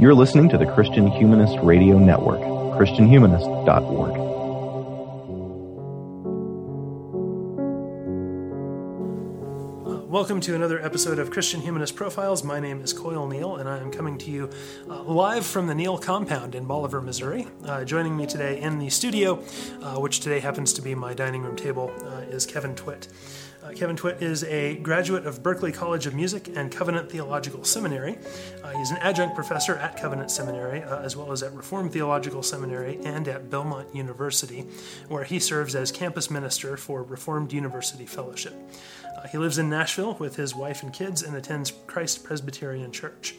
[0.00, 2.38] You're listening to the Christian Humanist Radio Network,
[2.78, 4.28] ChristianHumanist.org.
[10.08, 12.44] Welcome to another episode of Christian Humanist Profiles.
[12.44, 14.48] My name is Coyle Neal, and I am coming to you
[14.88, 17.48] uh, live from the Neal compound in Bolivar, Missouri.
[17.64, 19.42] Uh, joining me today in the studio,
[19.82, 23.08] uh, which today happens to be my dining room table, uh, is Kevin Twit.
[23.62, 28.16] Uh, Kevin Twit is a graduate of Berklee College of Music and Covenant Theological Seminary.
[28.62, 33.00] Uh, he's an adjunct professor at Covenant Seminary, as well as at Reformed Theological Seminary
[33.04, 34.64] and at Belmont University,
[35.08, 38.54] where he serves as campus minister for Reformed University Fellowship.
[39.16, 43.34] Uh, he lives in Nashville with his wife and kids and attends Christ Presbyterian Church.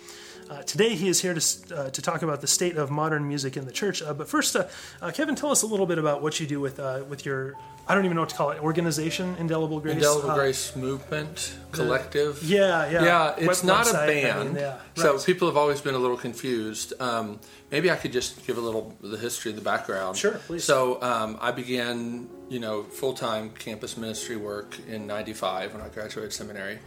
[0.49, 3.55] Uh, today, he is here to, uh, to talk about the state of modern music
[3.55, 4.01] in the church.
[4.01, 4.67] Uh, but first, uh,
[5.01, 7.55] uh, Kevin, tell us a little bit about what you do with with your
[7.89, 8.59] I don't even know what to call it.
[8.61, 9.95] Organization, Indelible Grace.
[9.95, 12.43] Indelible Grace Movement, Collective.
[12.43, 13.03] Yeah, yeah.
[13.03, 14.39] Yeah, it's not a band.
[14.39, 14.81] I mean, yeah, right.
[14.95, 16.93] So people have always been a little confused.
[16.99, 17.39] Um,
[17.71, 20.17] maybe I could just give a little the history, the background.
[20.17, 20.63] Sure, please.
[20.63, 25.89] So um, I began, you know, full time campus ministry work in '95 when I
[25.89, 26.77] graduated seminary.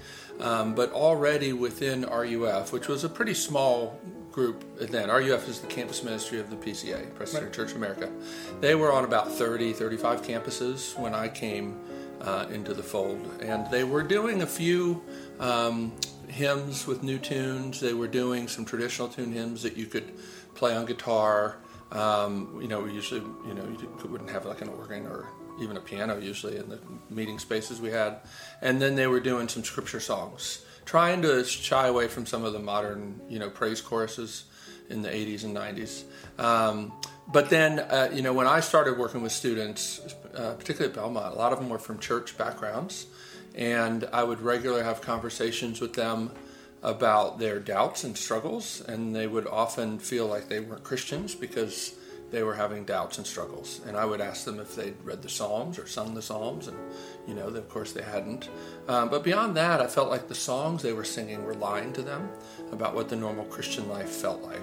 [0.41, 4.01] Um, but already within RUF, which was a pretty small
[4.33, 5.09] group then.
[5.09, 7.53] RUF is the campus ministry of the PCA, Presbyterian right.
[7.55, 8.11] Church of America.
[8.61, 11.79] They were on about 30, 35 campuses when I came
[12.23, 13.29] uh, into the fold.
[13.41, 15.03] And they were doing a few
[15.39, 15.93] um,
[16.29, 17.79] hymns with new tunes.
[17.79, 20.13] They were doing some traditional tune hymns that you could
[20.55, 21.59] play on guitar.
[21.91, 25.29] Um, you know, we usually, you know, you wouldn't have like an organ or
[25.61, 26.79] even a piano usually in the
[27.11, 28.21] meeting spaces we had.
[28.61, 32.53] And then they were doing some scripture songs trying to shy away from some of
[32.53, 34.45] the modern, you know, praise choruses
[34.91, 36.05] in the 80s and 90s.
[36.39, 36.93] Um,
[37.29, 40.01] but then, uh, you know, when I started working with students,
[40.35, 43.07] uh, particularly at Belmont, a lot of them were from church backgrounds,
[43.55, 46.33] and I would regularly have conversations with them
[46.83, 51.95] about their doubts and struggles, and they would often feel like they weren't Christians because
[52.33, 53.81] they were having doubts and struggles.
[53.87, 56.77] And I would ask them if they'd read the Psalms or sung the Psalms, and
[57.29, 58.49] you know, of course they hadn't.
[58.89, 62.03] Um, but beyond that, I felt like the songs they were singing were lying to
[62.03, 62.29] them
[62.73, 64.61] about what the normal Christian life felt like.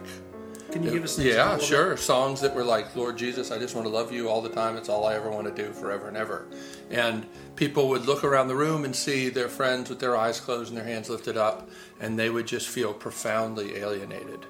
[0.71, 1.17] Can you give us?
[1.17, 1.97] yeah, sure.
[1.97, 4.75] Songs that were like, "Lord Jesus, I just want to love you all the time.
[4.75, 6.45] It's all I ever want to do, forever and ever."
[6.91, 10.69] And people would look around the room and see their friends with their eyes closed
[10.69, 14.45] and their hands lifted up, and they would just feel profoundly alienated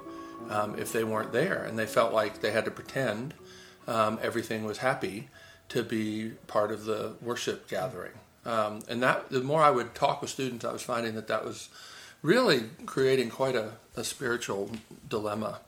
[0.50, 3.34] um, if they weren't there, and they felt like they had to pretend
[3.88, 5.30] um, everything was happy
[5.70, 8.12] to be part of the worship gathering.
[8.46, 11.46] Um, and that the more I would talk with students, I was finding that that
[11.46, 11.70] was
[12.22, 14.72] really creating quite a, a spiritual
[15.08, 15.60] dilemma.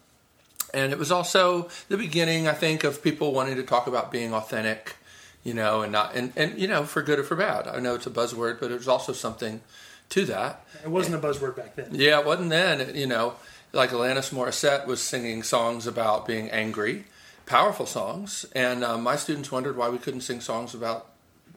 [0.73, 4.33] And it was also the beginning, I think, of people wanting to talk about being
[4.33, 4.95] authentic,
[5.43, 7.67] you know, and not and, and you know, for good or for bad.
[7.67, 9.61] I know it's a buzzword, but there's also something
[10.09, 10.65] to that.
[10.83, 11.89] It wasn't a buzzword back then.
[11.91, 12.95] Yeah, it wasn't then.
[12.95, 13.35] You know,
[13.73, 17.05] like Alanis Morissette was singing songs about being angry,
[17.45, 21.07] powerful songs, and um, my students wondered why we couldn't sing songs about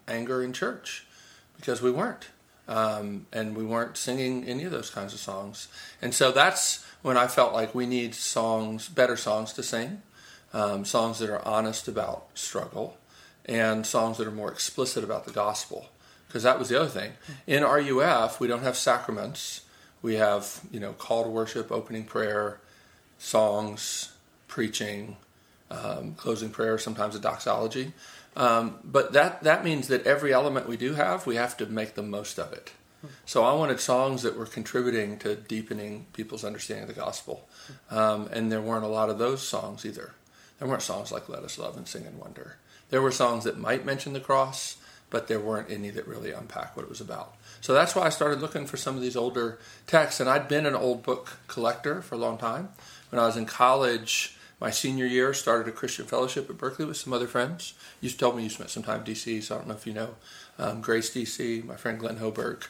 [0.07, 1.07] anger in church
[1.57, 2.29] because we weren't.
[2.67, 5.69] Um, and we weren't singing any of those kinds of songs.
[6.01, 10.01] And so that's when I felt like we need songs, better songs to sing,
[10.55, 12.97] um, songs that are honest about struggle,
[13.45, 15.91] and songs that are more explicit about the gospel.
[16.27, 17.13] Because that was the other thing.
[17.47, 19.61] In RUF, we don't have sacraments.
[20.05, 22.61] We have, you know, call to worship, opening prayer,
[23.17, 24.13] songs,
[24.49, 25.17] preaching,
[25.71, 27.95] um, closing prayer, sometimes a doxology.
[28.37, 31.95] Um, but that, that means that every element we do have, we have to make
[31.95, 32.73] the most of it.
[33.25, 37.49] So I wanted songs that were contributing to deepening people's understanding of the gospel.
[37.91, 40.13] Um, and there weren't a lot of those songs either.
[40.59, 42.59] There weren't songs like Let Us Love and Sing and Wonder.
[42.91, 44.77] There were songs that might mention the cross,
[45.09, 47.37] but there weren't any that really unpack what it was about.
[47.65, 50.21] So that's why I started looking for some of these older texts.
[50.21, 52.69] And I'd been an old book collector for a long time.
[53.09, 56.99] When I was in college, my senior year, started a Christian fellowship at Berklee with
[56.99, 57.73] some other friends.
[58.03, 59.95] You told me you spent some time in D.C., so I don't know if you
[59.95, 60.17] know
[60.59, 62.65] um, Grace D.C., my friend Glenn Hoberg.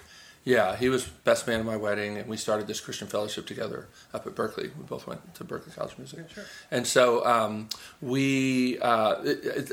[0.45, 3.89] Yeah, he was best man at my wedding, and we started this Christian fellowship together
[4.13, 4.77] up at Berklee.
[4.77, 6.45] We both went to Berklee College of Music, yeah, sure.
[6.71, 7.71] and so um,
[8.03, 8.79] we.
[8.79, 9.25] Uh,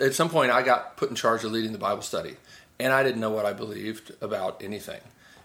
[0.01, 2.37] at some point, I got put in charge of leading the Bible study,
[2.81, 5.01] and I didn't know what I believed about anything.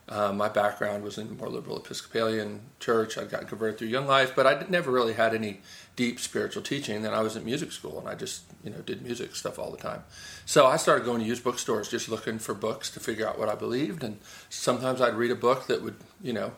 [0.09, 3.19] Uh, my background was in more liberal Episcopalian church.
[3.19, 5.61] I got converted through Young Life, but I never really had any
[5.97, 7.03] deep spiritual teaching.
[7.03, 9.71] Then I was at music school, and I just you know did music stuff all
[9.71, 10.05] the time.
[10.44, 13.49] So I started going to used bookstores, just looking for books to figure out what
[13.49, 14.05] I believed.
[14.05, 14.19] And
[14.49, 16.53] sometimes I'd read a book that would you know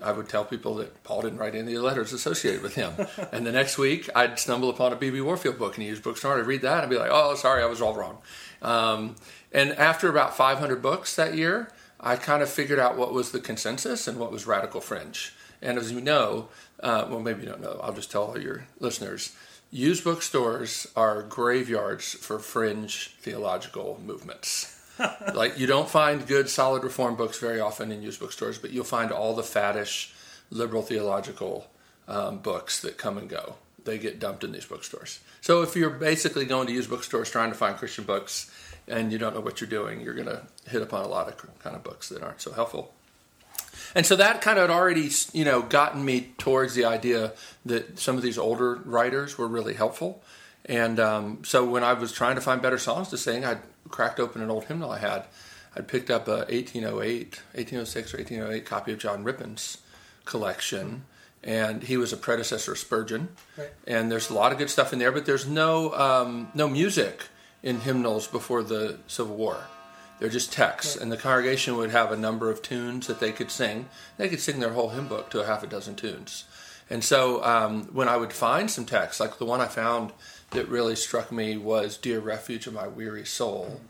[0.00, 2.92] I would tell people that Paul didn't write any of the letters associated with him.
[3.32, 5.20] and the next week, I'd stumble upon a B.B.
[5.20, 6.38] Warfield book in a used bookstore.
[6.38, 8.18] I'd read that and be like, oh, sorry, I was all wrong.
[8.62, 9.16] Um,
[9.52, 11.70] and after about 500 books that year,
[12.00, 15.34] I kind of figured out what was the consensus and what was radical fringe.
[15.60, 16.48] And as you know,
[16.80, 19.34] uh, well, maybe you don't know, I'll just tell all your listeners
[19.70, 24.74] used bookstores are graveyards for fringe theological movements.
[25.34, 28.84] like, you don't find good, solid reform books very often in used bookstores, but you'll
[28.84, 30.12] find all the faddish,
[30.50, 31.66] liberal theological
[32.08, 33.56] um, books that come and go.
[33.88, 35.20] They get dumped in these bookstores.
[35.40, 38.50] So, if you're basically going to used bookstores trying to find Christian books
[38.86, 41.58] and you don't know what you're doing, you're going to hit upon a lot of
[41.58, 42.92] kind of books that aren't so helpful.
[43.94, 47.32] And so that kind of had already, you know, gotten me towards the idea
[47.64, 50.22] that some of these older writers were really helpful.
[50.66, 53.58] And um, so when I was trying to find better songs to sing, I
[53.88, 55.24] cracked open an old hymnal I had.
[55.74, 59.78] I'd picked up a 1808, 1806 or 1808 copy of John Rippon's
[60.24, 61.04] collection,
[61.48, 63.30] and he was a predecessor of Spurgeon.
[63.56, 63.70] Right.
[63.86, 67.24] And there's a lot of good stuff in there, but there's no um, no music
[67.62, 69.56] in hymnals before the Civil War.
[70.20, 73.50] They're just texts, and the congregation would have a number of tunes that they could
[73.50, 73.88] sing.
[74.18, 76.44] They could sing their whole hymn book to a half a dozen tunes.
[76.90, 80.12] And so um, when I would find some texts, like the one I found
[80.50, 83.84] that really struck me was "Dear Refuge of My Weary Soul." Mm-hmm.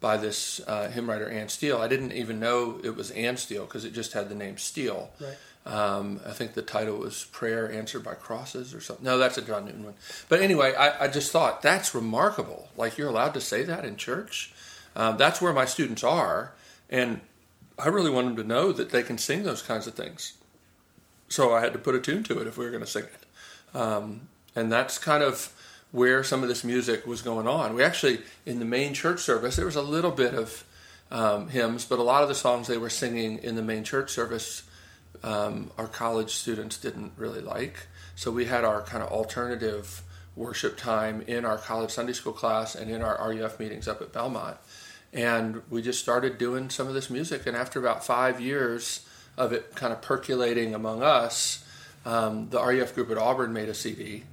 [0.00, 3.64] By this uh, hymn writer Anne Steele, I didn't even know it was Anne Steele
[3.64, 5.10] because it just had the name Steele.
[5.20, 5.36] Right.
[5.68, 9.04] Um, I think the title was Prayer Answered by Crosses or something.
[9.04, 9.94] No, that's a John Newton one.
[10.30, 12.70] But anyway, I, I, just thought that's remarkable.
[12.74, 14.50] Like you're allowed to say that in church.
[14.96, 16.54] Um, that's where my students are,
[16.88, 17.20] and
[17.78, 20.32] I really want them to know that they can sing those kinds of things.
[21.28, 23.04] So I had to put a tune to it if we were going to sing
[23.04, 24.22] it, um,
[24.56, 25.52] and that's kind of
[25.92, 27.74] where some of this music was going on.
[27.74, 30.64] We actually, in the main church service, there was a little bit of
[31.10, 34.10] um, hymns, but a lot of the songs they were singing in the main church
[34.10, 34.62] service,
[35.22, 37.86] um, our college students didn't really like.
[38.14, 40.02] So we had our kind of alternative
[40.36, 44.12] worship time in our college Sunday school class and in our RUF meetings up at
[44.12, 44.56] Belmont
[45.12, 47.46] and we just started doing some of this music.
[47.46, 49.06] And after about five years
[49.36, 51.64] of it kind of percolating among us,
[52.04, 54.24] um, the RUF group at Auburn made a CD,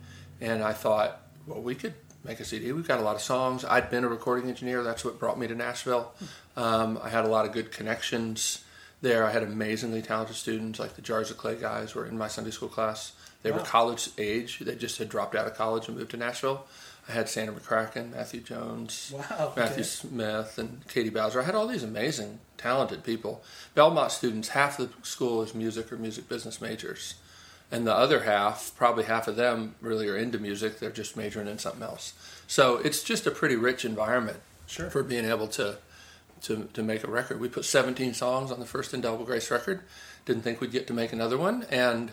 [0.42, 1.94] and I thought, well, we could
[2.24, 2.72] make a CD.
[2.72, 3.64] We've got a lot of songs.
[3.64, 4.84] I'd been a recording engineer.
[4.84, 6.12] That's what brought me to Nashville.
[6.58, 8.64] Um, I had a lot of good connections
[9.06, 9.24] there.
[9.24, 12.52] I had amazingly talented students, like the Jars of Clay guys were in my Sunday
[12.52, 13.14] school class.
[13.44, 13.60] They wow.
[13.60, 14.60] were college age.
[14.60, 16.66] They just had dropped out of college and moved to Nashville.
[17.08, 19.84] I had Sandra McCracken, Matthew Jones, wow, Matthew okay.
[19.84, 21.40] Smith, and Katie Bowser.
[21.40, 23.44] I had all these amazing, talented people.
[23.76, 27.14] Belmont students, half the school is music or music business majors.
[27.72, 30.80] And the other half, probably half of them, really are into music.
[30.80, 32.14] They're just majoring in something else.
[32.48, 34.90] So it's just a pretty rich environment sure.
[34.90, 35.78] for being able to,
[36.46, 37.40] to, to make a record.
[37.40, 39.82] We put 17 songs on the first Indelible Grace record.
[40.26, 41.66] Didn't think we'd get to make another one.
[41.70, 42.12] And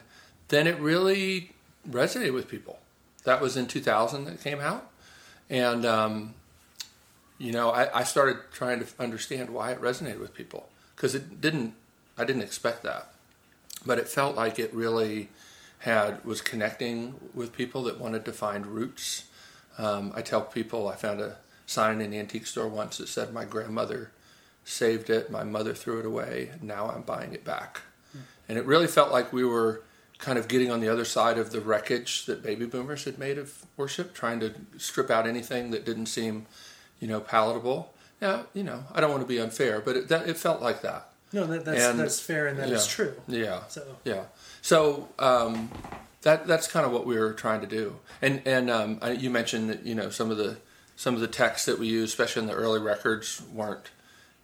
[0.48, 1.52] then it really
[1.88, 2.78] resonated with people
[3.24, 4.90] that was in 2000 that came out,
[5.48, 6.34] and um,
[7.38, 11.40] you know I, I, started trying to understand why it resonated with people because it
[11.40, 11.74] didn't.
[12.18, 13.12] I didn't expect that,
[13.86, 15.28] but it felt like it really
[15.80, 19.24] had was connecting with people that wanted to find roots.
[19.78, 21.36] Um, I tell people I found a
[21.66, 24.10] sign in the antique store once that said my grandmother
[24.64, 27.82] saved it, my mother threw it away, now I'm buying it back.
[28.16, 28.20] Mm.
[28.48, 29.82] And it really felt like we were
[30.18, 33.38] kind of getting on the other side of the wreckage that baby boomers had made
[33.38, 36.46] of worship, trying to strip out anything that didn't seem,
[37.00, 37.92] you know, palatable.
[38.20, 40.82] Yeah, you know, I don't want to be unfair, but it, that, it felt like
[40.82, 41.08] that.
[41.32, 43.14] No, that, that's and, that's fair and that yeah, is true.
[43.26, 43.62] Yeah.
[43.68, 44.24] So yeah.
[44.60, 45.70] So um,
[46.22, 47.96] that that's kind of what we were trying to do.
[48.20, 50.58] And and um, you mentioned that you know some of the
[50.94, 53.90] some of the texts that we use, especially in the early records, weren't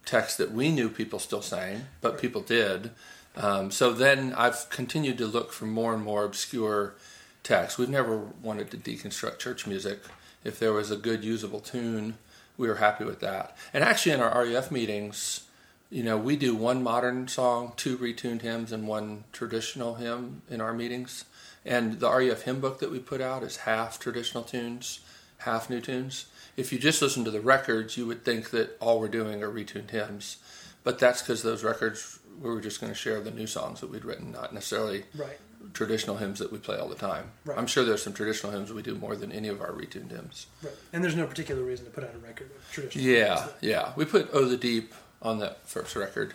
[0.09, 2.21] texts that we knew people still sang, but right.
[2.21, 2.91] people did.
[3.37, 6.95] Um, so then I've continued to look for more and more obscure
[7.43, 7.79] texts.
[7.79, 10.01] We've never wanted to deconstruct church music.
[10.45, 12.17] If there was a good usable tune,
[12.57, 13.57] we were happy with that.
[13.73, 15.43] And actually, in our RUF meetings,
[15.91, 20.61] you know, we do one modern song, two retuned hymns, and one traditional hymn in
[20.61, 21.25] our meetings.
[21.65, 25.01] And the RUF hymn book that we put out is half traditional tunes,
[25.39, 26.27] half new tunes.
[26.59, 29.49] If you just listen to the records, you would think that all we're doing are
[29.49, 30.39] retuned hymns.
[30.83, 33.91] But that's because those records we were just going to share the new songs that
[33.91, 35.39] we'd written, not necessarily right.
[35.73, 37.31] traditional hymns that we play all the time.
[37.45, 37.59] Right.
[37.59, 40.47] I'm sure there's some traditional hymns we do more than any of our retuned hymns.
[40.63, 40.73] Right.
[40.93, 43.05] And there's no particular reason to put out a record of traditional.
[43.05, 43.93] Yeah, hymns yeah.
[43.97, 46.35] We put "Oh the Deep" on that first record.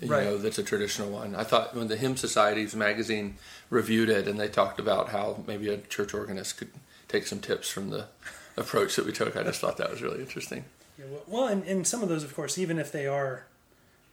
[0.00, 0.24] You right.
[0.24, 1.34] know, that's a traditional one.
[1.34, 3.36] I thought when the Hymn Society's magazine
[3.70, 6.70] reviewed it, and they talked about how maybe a church organist could
[7.08, 8.06] take some tips from the
[8.56, 9.36] approach that we took.
[9.36, 10.64] I just thought that was really interesting.
[10.98, 13.46] Yeah, well, and, and some of those, of course, even if they are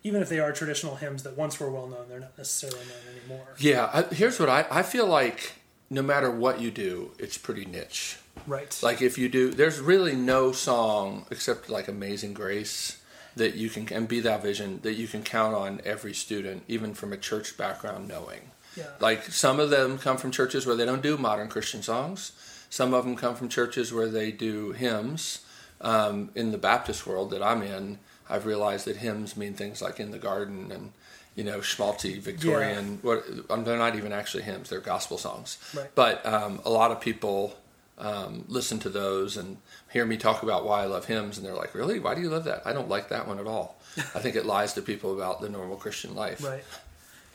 [0.03, 3.17] even if they are traditional hymns that once were well known, they're not necessarily known
[3.17, 3.48] anymore.
[3.58, 5.53] Yeah, I, here's what I, I feel like
[5.89, 8.17] no matter what you do, it's pretty niche.
[8.48, 8.79] Right.
[8.81, 13.01] Like if you do, there's really no song except like Amazing Grace
[13.36, 16.93] that you can, and Be Thou Vision, that you can count on every student, even
[16.93, 18.51] from a church background, knowing.
[18.75, 18.86] Yeah.
[19.00, 22.31] Like some of them come from churches where they don't do modern Christian songs.
[22.70, 25.46] Some of them come from churches where they do hymns.
[25.82, 28.00] Um, in the Baptist world that I'm in,
[28.30, 30.92] I've realized that hymns mean things like "In the Garden" and
[31.36, 33.00] you know schmaltzy Victorian.
[33.02, 35.58] What um, they're not even actually hymns; they're gospel songs.
[35.76, 35.90] Right.
[35.96, 37.56] But um, a lot of people
[37.98, 39.58] um, listen to those and
[39.92, 42.00] hear me talk about why I love hymns, and they're like, "Really?
[42.00, 42.62] Why do you love that?
[42.66, 45.50] I don't like that one at all." I think it lies to people about the
[45.50, 46.44] normal Christian life.
[46.44, 46.64] Right.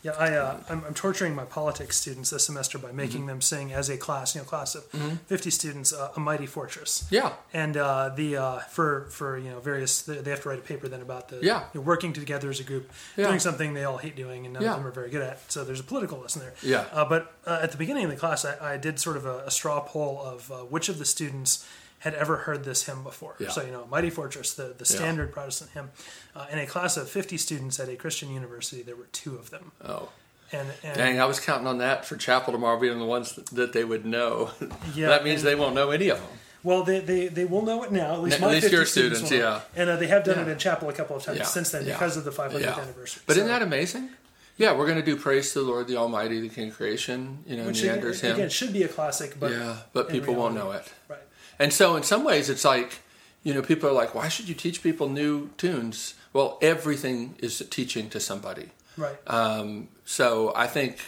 [0.05, 3.27] Yeah, I, uh, I'm, I'm torturing my politics students this semester by making Mm-hmm.
[3.27, 4.83] them sing as a class, you know, class of
[5.25, 7.33] 50 students, uh, "A Mighty Fortress." Yeah.
[7.53, 10.67] And uh, the uh, for for you know various they they have to write a
[10.73, 11.61] paper then about the Yeah.
[11.73, 13.27] you know, working together as a group, Yeah.
[13.29, 14.71] doing something they all hate doing and none Yeah.
[14.73, 15.37] of them are very good at.
[15.51, 16.53] So there's a political lesson there.
[16.61, 16.85] Yeah.
[16.97, 19.37] Uh, but uh, at the beginning of the class, I, I did sort of a,
[19.47, 21.65] a straw poll of uh, which of the students
[22.05, 23.35] had ever heard this hymn before.
[23.39, 23.49] Yeah.
[23.49, 24.97] So you know, "Mighty Fortress," the the Yeah.
[24.97, 25.89] standard Protestant hymn.
[26.35, 29.49] Uh, in a class of 50 students at a Christian university, there were two of
[29.49, 29.71] them.
[29.83, 30.09] Oh.
[30.51, 33.47] And, and Dang, I was counting on that for chapel tomorrow being the ones that,
[33.47, 34.51] that they would know.
[34.95, 36.29] Yeah, that means and- they won't know any of them.
[36.63, 38.13] Well, they, they, they will know it now.
[38.13, 39.79] At least At my least 50 your students, students, yeah.
[39.81, 40.43] And uh, they have done Yeah.
[40.45, 42.59] it in chapel a couple of times Yeah, since then yeah, because of the 500th
[42.61, 42.79] yeah.
[42.79, 43.21] anniversary.
[43.27, 44.09] But So- isn't that amazing?
[44.57, 47.39] Yeah, we're going to do praise to the Lord, the Almighty, the King of creation.
[47.45, 48.49] You know, which Neander's again, hymn.
[48.49, 50.85] should be a classic, but yeah, but people won't know it.
[51.09, 51.19] Right.
[51.59, 52.99] And so, in some ways, it's like,
[53.43, 56.15] you know, people are like, why should you teach people new tunes?
[56.33, 58.69] Well, everything is teaching to somebody.
[58.97, 59.15] Right.
[59.27, 60.99] Um, so I think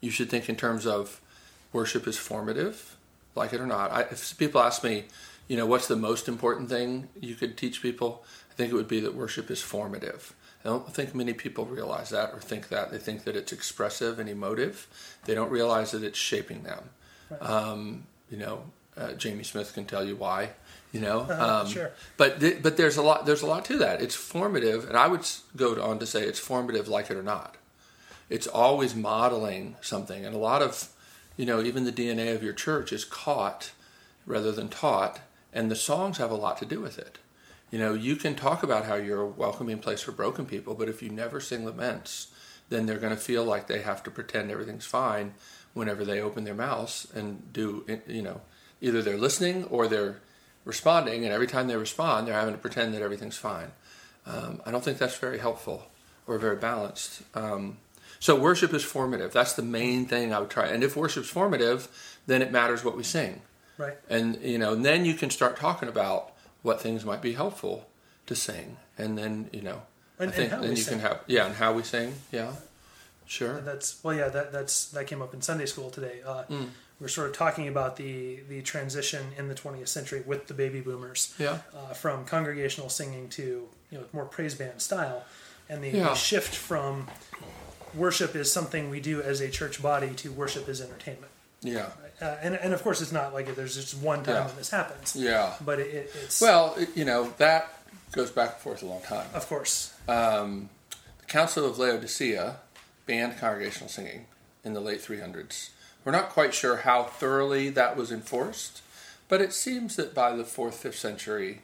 [0.00, 1.20] you should think in terms of
[1.72, 2.96] worship is formative,
[3.34, 3.92] like it or not.
[3.92, 5.04] I, if people ask me,
[5.48, 8.88] you know, what's the most important thing you could teach people, I think it would
[8.88, 10.34] be that worship is formative.
[10.64, 12.90] I don't think many people realize that or think that.
[12.90, 14.88] They think that it's expressive and emotive.
[15.24, 16.90] They don't realize that it's shaping them.
[17.40, 18.62] Um, you know,
[18.96, 20.50] uh, Jamie Smith can tell you why.
[20.92, 21.90] You know, Uh-huh, um, sure.
[22.16, 24.00] but th- but there's a lot there's a lot to that.
[24.00, 25.26] It's formative, and I would
[25.56, 27.56] go on to say it's formative, like it or not
[28.28, 30.88] it's always modeling something and a lot of
[31.36, 33.70] you know even the dna of your church is caught
[34.26, 35.20] rather than taught
[35.52, 37.18] and the songs have a lot to do with it
[37.70, 40.88] you know you can talk about how you're a welcoming place for broken people but
[40.88, 42.26] if you never sing laments
[42.68, 45.32] then they're going to feel like they have to pretend everything's fine
[45.72, 48.40] whenever they open their mouths and do you know
[48.80, 50.16] either they're listening or they're
[50.64, 53.70] responding and every time they respond they're having to pretend that everything's fine
[54.26, 55.84] um, i don't think that's very helpful
[56.26, 57.76] or very balanced um,
[58.18, 59.30] so worship is formative.
[59.34, 60.68] That's the main thing I would try.
[60.68, 61.86] And if worship's formative,
[62.26, 63.42] then it matters what we sing.
[63.76, 63.98] Right.
[64.08, 67.86] And you know, and then you can start talking about what things might be helpful
[68.24, 68.78] to sing.
[68.96, 69.82] And then, you know,
[70.18, 70.92] And- I think then we you sing.
[70.94, 72.14] can have yeah, and how we sing.
[72.32, 72.52] Yeah.
[73.26, 73.58] Sure.
[73.58, 74.28] And that's well, yeah.
[74.30, 76.22] That that's that came up in Sunday school today.
[76.26, 76.68] Uh, Mm.
[77.00, 80.80] We're sort of talking about the the transition in the 20th century with the baby
[80.80, 81.34] boomers.
[81.38, 81.58] Yeah.
[81.74, 85.24] Uh, from congregational singing to you know more praise band style,
[85.68, 87.06] and the, the shift from
[87.94, 91.32] worship is something we do as a church body to worship is entertainment.
[91.62, 91.90] Yeah.
[92.20, 94.46] Uh, and and of course, it's not like there's just one time Yeah.
[94.46, 95.14] when this happens.
[95.16, 95.54] Yeah.
[95.64, 97.78] But it, it, it's Well, it, you know, that
[98.12, 99.26] goes back and forth a long time.
[99.34, 100.70] of course um,
[101.18, 102.56] the Council of Laodicea
[103.04, 104.26] banned congregational singing
[104.64, 105.70] in the late 300s.
[106.06, 108.80] We're not quite sure how thoroughly that was enforced,
[109.26, 111.62] but it seems that by the fourth, fifth century,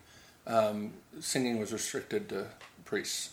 [0.49, 2.47] um, singing was restricted to
[2.85, 3.31] priests,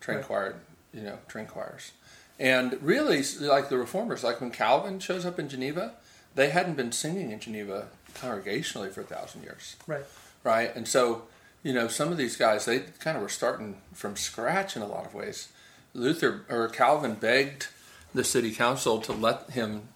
[0.00, 0.26] trained Right.
[0.26, 0.54] choir,
[0.94, 1.92] you know, trained choirs.
[2.38, 5.92] And really, like the reformers, like when Calvin shows up in Geneva,
[6.34, 10.06] they hadn't been singing in Geneva congregationally for a thousand years right.
[10.42, 10.74] right?
[10.74, 11.24] And so,
[11.62, 14.86] you know, some of these guys they kind of were starting from scratch in a
[14.86, 15.48] lot of ways.
[15.92, 17.66] Luther or Calvin begged
[18.14, 19.88] the city council to let him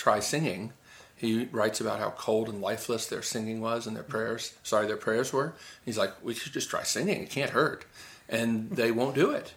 [0.00, 0.72] try singing.
[1.14, 4.54] He writes about how cold and lifeless their singing was and their prayers.
[4.62, 5.52] Sorry, their prayers were.
[5.84, 7.22] He's like, we should just try singing.
[7.22, 7.84] It can't hurt,
[8.28, 9.52] and they won't do it.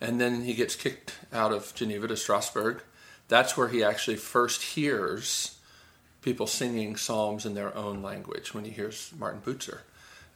[0.00, 2.82] And then he gets kicked out of Geneva to Strasbourg.
[3.26, 5.58] That's where he actually first hears
[6.22, 9.80] people singing psalms in their own language when he hears Martin Butzer.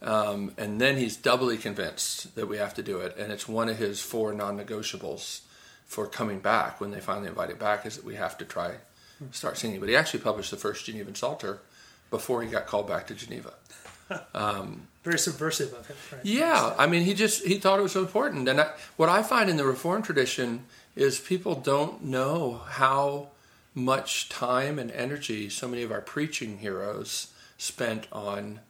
[0.03, 3.17] Um, and then he's doubly convinced that we have to do it.
[3.17, 5.43] And it's one of his four non negotiables
[5.87, 8.73] for coming back when they finally invite him back is that we have to try
[9.31, 9.81] start singing.
[9.81, 11.61] But he actually published the first Genevan Psalter
[12.11, 13.55] before he got called back to Geneva.
[14.35, 15.97] Um, Very subversive of him.
[16.13, 16.21] Right?
[16.23, 18.47] Yeah, I mean, he just he thought it was so important.
[18.47, 23.29] And I, what I find in the Reformed tradition is people don't know how
[23.75, 28.61] much time and energy so many of our preaching heroes spent on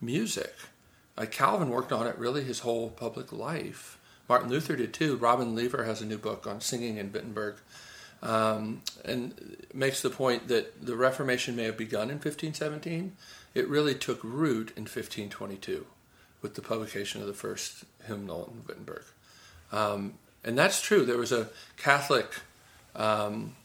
[0.00, 0.54] music.
[1.16, 3.98] Like Calvin worked on it really his whole public life.
[4.28, 5.16] Martin Luther did too.
[5.16, 7.56] Robin Leaver has a new book on singing in Wittenberg,
[8.22, 13.16] um, and makes the point that the Reformation may have begun in 1517.
[13.54, 15.86] It really took root in 1522
[16.42, 19.04] with the publication of the first hymnal in Wittenberg.
[19.72, 21.04] Um, and that's true.
[21.04, 22.40] There was a Catholic
[22.94, 23.56] um,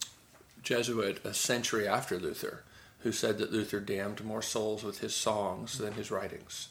[0.63, 2.63] Jesuit a century after Luther
[2.99, 6.69] who said that Luther damned more souls with his songs than his writings.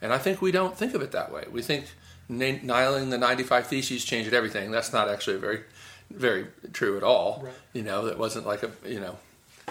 [0.00, 1.44] And I think we don't think of it that way.
[1.50, 1.86] We think
[2.28, 4.70] nailing the 95 Theses changed everything.
[4.70, 5.60] That's not actually a very,
[6.10, 7.42] very true at all.
[7.44, 7.54] Right.
[7.72, 9.16] You know, it wasn't like a, you know,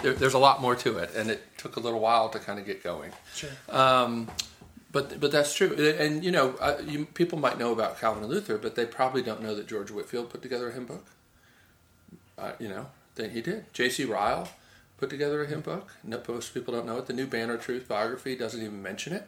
[0.02, 2.60] there, there's a lot more to it, and it took a little while to kind
[2.60, 3.12] of get going.
[3.34, 3.50] Sure.
[3.70, 4.30] Um,
[4.92, 8.32] but but that's true, and you know, uh, you, people might know about Calvin and
[8.32, 11.06] Luther, but they probably don't know that George Whitefield put together a hymn book.
[12.38, 13.74] Uh, you know, that he did.
[13.74, 14.06] J.C.
[14.06, 14.50] Ryle
[14.98, 15.92] put together a hymn book.
[16.04, 17.08] No, most people don't know it.
[17.08, 19.28] The New Banner Truth biography doesn't even mention it.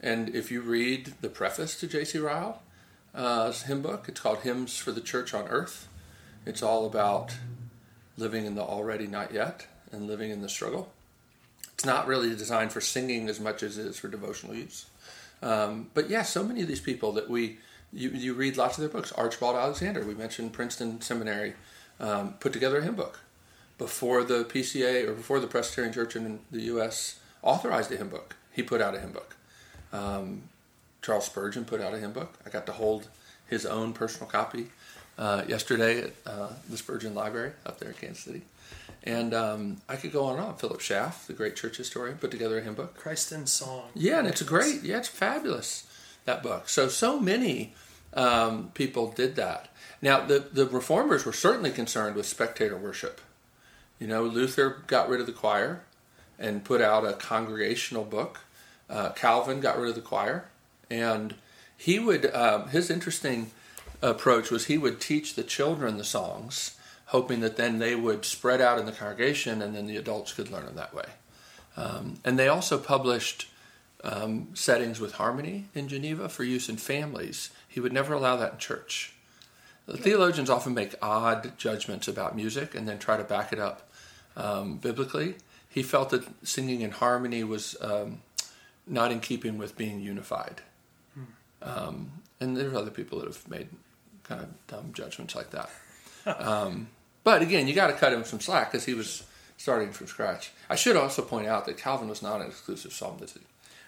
[0.00, 2.18] And if you read the preface to J.C.
[2.18, 2.56] Ryle's
[3.14, 5.88] uh, hymn book, it's called Hymns for the Church on Earth.
[6.44, 7.36] It's all about
[8.16, 10.92] living in the already not yet and living in the struggle.
[11.74, 14.86] It's not really designed for singing as much as it is for devotional use.
[15.42, 17.58] Um, but yeah, so many of these people that we,
[17.92, 19.12] you, you read lots of their books.
[19.12, 21.54] Archibald Alexander, we mentioned Princeton Seminary,
[21.98, 23.20] um, put together a hymn book
[23.78, 27.18] before the PCA or before the Presbyterian Church in the U.S.
[27.42, 28.36] authorized a hymn book.
[28.52, 29.36] He put out a hymn book.
[29.92, 30.42] Um,
[31.00, 32.34] Charles Spurgeon put out a hymn book.
[32.46, 33.08] I got to hold
[33.46, 34.70] his own personal copy
[35.18, 38.42] uh, yesterday at uh, the Spurgeon Library up there in Kansas City.
[39.04, 40.56] And um, I could go on and on.
[40.56, 42.96] Philip Schaff, the great church historian, put together a hymn book.
[42.96, 43.88] Christ in Song.
[43.94, 45.86] Yeah, and it's great, yeah, it's fabulous,
[46.24, 46.68] that book.
[46.68, 47.74] So, so many
[48.14, 49.68] um, people did that.
[50.00, 53.20] Now, the, the reformers were certainly concerned with spectator worship.
[53.98, 55.82] You know, Luther got rid of the choir
[56.38, 58.40] and put out a congregational book.
[58.90, 60.46] Uh, Calvin got rid of the choir.
[60.90, 61.36] And
[61.76, 63.52] he would, um, his interesting
[64.02, 66.76] approach was he would teach the children the songs
[67.12, 70.50] hoping that then they would spread out in the congregation and then the adults could
[70.50, 71.04] learn them that way.
[71.76, 73.50] Um, and they also published
[74.02, 77.50] um, settings with harmony in Geneva for use in families.
[77.68, 79.12] He would never allow that in church.
[79.84, 83.90] The theologians often make odd judgments about music and then try to back it up
[84.34, 85.34] um, biblically.
[85.68, 88.22] He felt that singing in harmony was um,
[88.86, 90.62] not in keeping with being unified.
[91.14, 91.22] Hmm.
[91.60, 93.68] Um, and there are other people that have made
[94.24, 95.70] kind of dumb judgments like that.
[96.24, 96.86] Um,
[97.24, 99.24] but again, you got to cut him some slack because he was
[99.56, 100.52] starting from scratch.
[100.70, 103.42] I should also point out that Calvin was not an exclusive psalmistic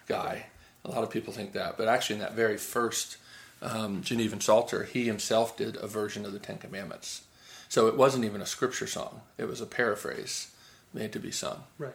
[0.09, 0.47] guy.
[0.85, 3.18] A lot of people think that, but actually, in that very first
[3.62, 7.23] um, Genevan Psalter, he himself did a version of the Ten Commandments.
[7.68, 10.51] So it wasn't even a scripture song; it was a paraphrase
[10.92, 11.64] made to be sung.
[11.79, 11.94] Right.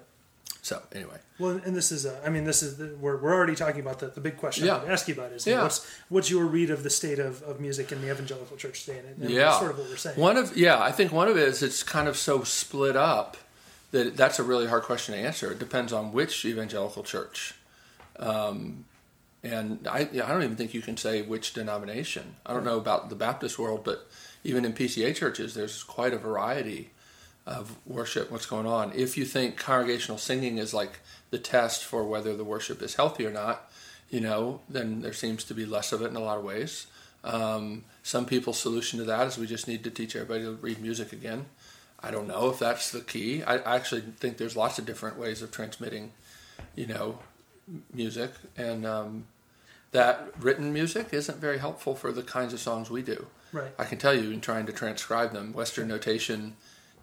[0.62, 3.56] So anyway, well, and this is, uh, I mean, this is the, we're we're already
[3.56, 4.76] talking about the, the big question Yeah.
[4.76, 5.64] I would ask you about is Yeah.
[5.64, 9.00] what's what's your read of the state of, of music in the evangelical church today,
[9.00, 10.20] and, and yeah, that's sort of what we're saying.
[10.20, 13.38] One of yeah, I think one of it is it's kind of so split up
[13.92, 15.52] that that's a really hard question to answer.
[15.52, 17.56] It depends on which evangelical church,
[18.20, 18.86] um,
[19.42, 22.36] and I, I don't even think you can say which denomination.
[22.46, 24.08] I don't know about the Baptist world, but
[24.44, 26.92] even in PCA churches, there's quite a variety
[27.50, 28.32] of worship.
[28.32, 28.92] What's going on?
[28.96, 31.00] If you think congregational singing is like
[31.32, 33.70] the test for whether the worship is healthy or not,
[34.10, 36.86] you know, then there seems to be less of it in a lot of ways.
[37.24, 40.80] Um, some people's solution to that is we just need to teach everybody to read
[40.80, 41.48] music again.
[42.02, 43.44] I don't know if that's the key.
[43.44, 46.12] I, I actually think there's lots of different ways of transmitting,
[46.76, 47.20] you know,
[47.94, 49.26] music, and um,
[49.92, 53.26] that written music isn't very helpful for the kinds of songs we do.
[53.52, 53.72] right.
[53.78, 56.56] I can tell you in trying to transcribe them, Western notation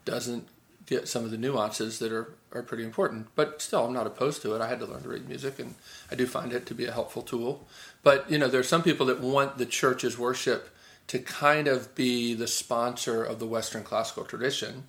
[0.07, 0.49] doesn't
[0.87, 3.27] get some of the nuances that are, are pretty important.
[3.35, 4.63] But still, I'm not opposed to it.
[4.63, 5.75] I had to learn to read music, and
[6.11, 7.67] I do find it to be a helpful tool.
[8.03, 10.71] But you know, there are some people that want the church's worship
[11.09, 14.85] to kind of be the sponsor of the Western classical tradition.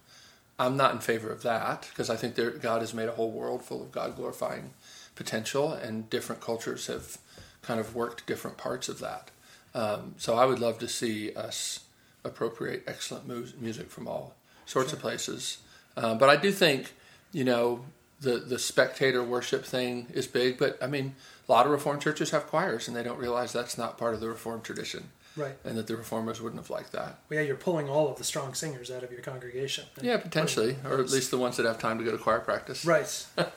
[0.60, 3.32] I'm not in favor of that because I think there, God has made a whole
[3.32, 4.74] world full of God glorifying
[5.16, 7.18] potential, and different cultures have
[7.62, 9.30] kind of worked different parts of that.
[9.74, 11.82] Um, so I would love to see us
[12.24, 14.36] appropriate excellent mu- music from all
[14.68, 15.58] sorts of places.
[15.96, 16.94] Um, but I do think,
[17.32, 17.84] you know,
[18.22, 20.60] the the spectator worship thing is big.
[20.60, 21.16] But I mean,
[21.50, 24.20] a lot of Reformed churches have choirs, and they don't realize that's not part of
[24.20, 25.56] the Reformed tradition, Right.
[25.64, 27.20] and that the Reformers wouldn't have liked that.
[27.30, 29.86] Well, yeah, you're pulling all of the strong singers out of your congregation.
[30.02, 32.86] Yeah, potentially, or at least the ones that have time to go to choir practice.
[32.86, 33.26] Right.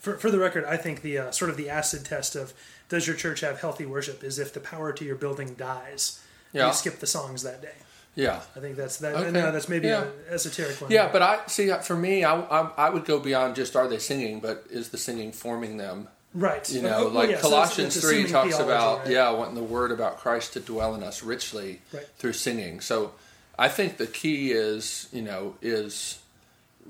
[0.00, 2.52] For, for the record, I think the uh, sort of the acid test of
[2.88, 6.20] does your church have healthy worship is if the power to your building dies,
[6.52, 6.66] Yeah.
[6.66, 7.74] you skip the songs that day.
[8.18, 8.40] Yeah.
[8.56, 9.14] I think that's that.
[9.14, 9.30] Okay.
[9.30, 10.02] No, that's maybe Yeah.
[10.02, 10.90] an esoteric one.
[10.90, 11.70] Yeah, but I see.
[11.70, 14.88] Uh, for me, I, I I would go beyond just are they singing, but is
[14.90, 16.08] the singing forming them?
[16.34, 16.68] right.
[16.70, 18.98] You Oh, know, oh, oh like yeah, so it's- Colossians it's three talks theology, about
[19.00, 19.10] right?
[19.10, 22.06] yeah, wanting the word about Christ to dwell in us richly Right.
[22.18, 22.80] through singing.
[22.80, 23.12] So
[23.58, 26.18] I think the key is you know is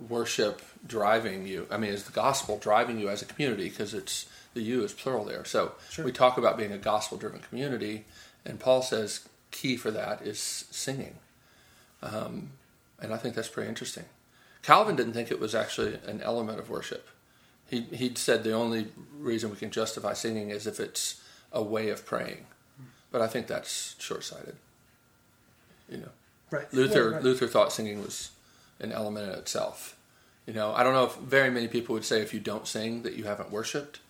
[0.08, 1.66] worship driving you.
[1.70, 4.92] I mean, is the gospel driving you as a community because it's the you is
[4.92, 5.44] plural there.
[5.44, 6.04] So Sure.
[6.04, 8.06] we talk about being a gospel driven community,
[8.44, 11.16] and Paul says key for that is singing,
[12.02, 12.50] um,
[13.00, 14.04] and I think that's pretty interesting
[14.62, 17.08] Calvin didn't think it was actually an element of worship.
[17.68, 21.90] He he said the only reason we can justify singing is if it's a way
[21.90, 22.46] of praying.
[23.10, 24.56] But I think that's short sighted.
[25.88, 26.10] You know.
[26.50, 26.72] Right.
[26.72, 27.22] Luther Well, right.
[27.22, 28.30] Luther thought singing was
[28.80, 29.96] an element in itself.
[30.46, 33.02] You know, I don't know if very many people would say if you don't sing
[33.02, 34.00] that you haven't worshipped,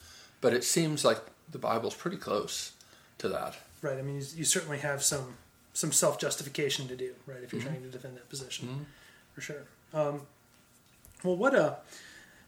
[0.40, 1.20] but it seems like
[1.50, 2.72] the Bible's pretty close
[3.18, 3.56] to that.
[3.82, 3.98] Right.
[3.98, 5.34] I mean, you, you certainly have some
[5.74, 7.42] some self justification to do, right?
[7.42, 7.68] If you're Mm-hmm.
[7.70, 8.86] trying to defend that position,
[9.34, 9.62] for sure.
[9.94, 10.22] Um,
[11.24, 11.74] well, what uh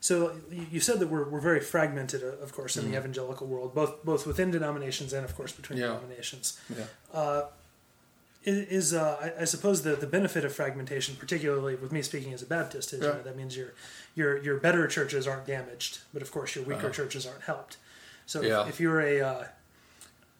[0.00, 0.32] So
[0.72, 4.02] you said that we're, we're very fragmented, uh, of course, in the evangelical world, both
[4.04, 5.88] both within denominations and, of course, between Yeah.
[5.88, 6.58] denominations.
[6.78, 6.86] Yeah.
[8.42, 12.32] Is, is uh, I, I suppose the, the benefit of fragmentation, particularly with me speaking
[12.32, 13.74] as a Baptist, is you know, that means your
[14.14, 16.90] your your better churches aren't damaged, but of course your weaker Uh-huh.
[16.90, 17.76] churches aren't helped.
[18.24, 18.62] So Yeah.
[18.62, 19.44] if, if you're a uh,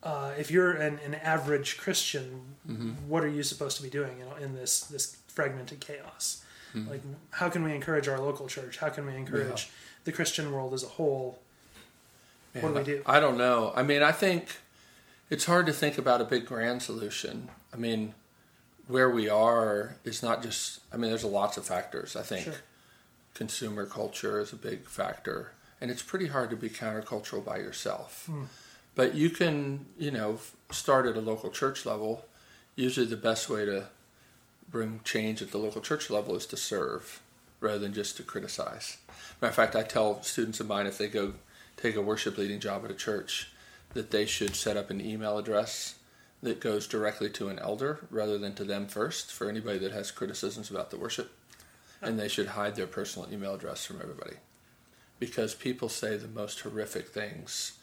[0.02, 2.90] uh, if you're an, an average Christian, Mm-hmm.
[3.08, 6.44] what are you supposed to be doing in, in this this fragmented chaos?
[6.74, 6.90] Mm-hmm.
[6.90, 8.76] Like, how can we encourage our local church?
[8.78, 9.70] How can we encourage
[10.04, 11.38] the Christian world as a whole?
[12.52, 13.02] What do we do?
[13.06, 13.72] I don't know.
[13.74, 14.56] I mean, I think
[15.30, 17.48] it's hard to think about a big grand solution.
[17.72, 18.14] I mean,
[18.86, 20.80] where we are is not just.
[20.92, 22.14] I mean, there's lots of factors.
[22.14, 22.54] I think Sure.
[23.34, 28.26] consumer culture is a big factor, and it's pretty hard to be countercultural by yourself.
[28.26, 28.44] Hmm.
[29.00, 32.26] But you can, you know, start at a local church level.
[32.76, 33.86] Usually, the best way to
[34.68, 37.22] bring change at the local church level is to serve
[37.60, 38.98] rather than just to criticize.
[39.40, 41.32] Matter of fact, I tell students of mine if they go
[41.78, 43.50] take a worship leading job at a church
[43.94, 45.94] that they should set up an email address
[46.42, 50.10] that goes directly to an elder rather than to them first for anybody that has
[50.10, 51.32] criticisms about the worship.
[52.02, 54.36] And they should hide their personal email address from everybody.
[55.18, 57.78] Because people say the most horrific things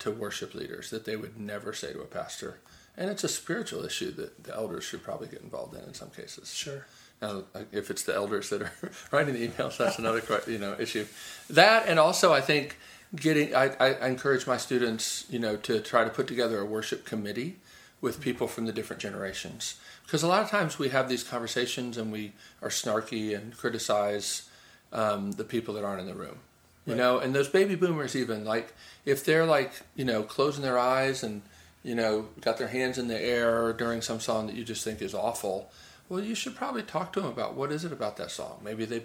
[0.00, 2.58] to worship leaders that they would never say to a pastor.
[2.96, 6.10] And it's a spiritual issue that the elders should probably get involved in in some
[6.10, 6.52] cases.
[6.52, 6.86] Sure.
[7.22, 8.72] Now, if it's the elders that are
[9.12, 11.06] writing the emails, that's another you know issue.
[11.48, 12.78] That and also, I think
[13.14, 16.64] getting I, I I encourage my students you know to try to put together a
[16.64, 17.58] worship committee
[18.00, 19.78] with people from the different generations
[20.10, 22.32] because a lot of times we have these conversations and we
[22.62, 24.48] are snarky and criticize
[24.92, 26.40] um, the people that aren't in the room.
[26.90, 27.02] You Right.
[27.04, 28.72] know, and those baby boomers even like
[29.04, 31.42] if they're like you know closing their eyes and
[31.82, 35.00] you know got their hands in the air during some song that you just think
[35.02, 35.70] is awful.
[36.08, 38.60] Well, you should probably talk to them about what is it about that song.
[38.64, 39.02] Maybe they,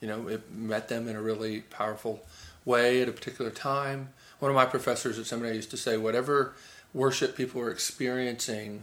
[0.00, 2.22] you know, it met them in a really powerful
[2.66, 4.10] way at a particular time.
[4.40, 6.52] One of my professors at seminary used to say, whatever
[6.92, 8.82] worship people were experiencing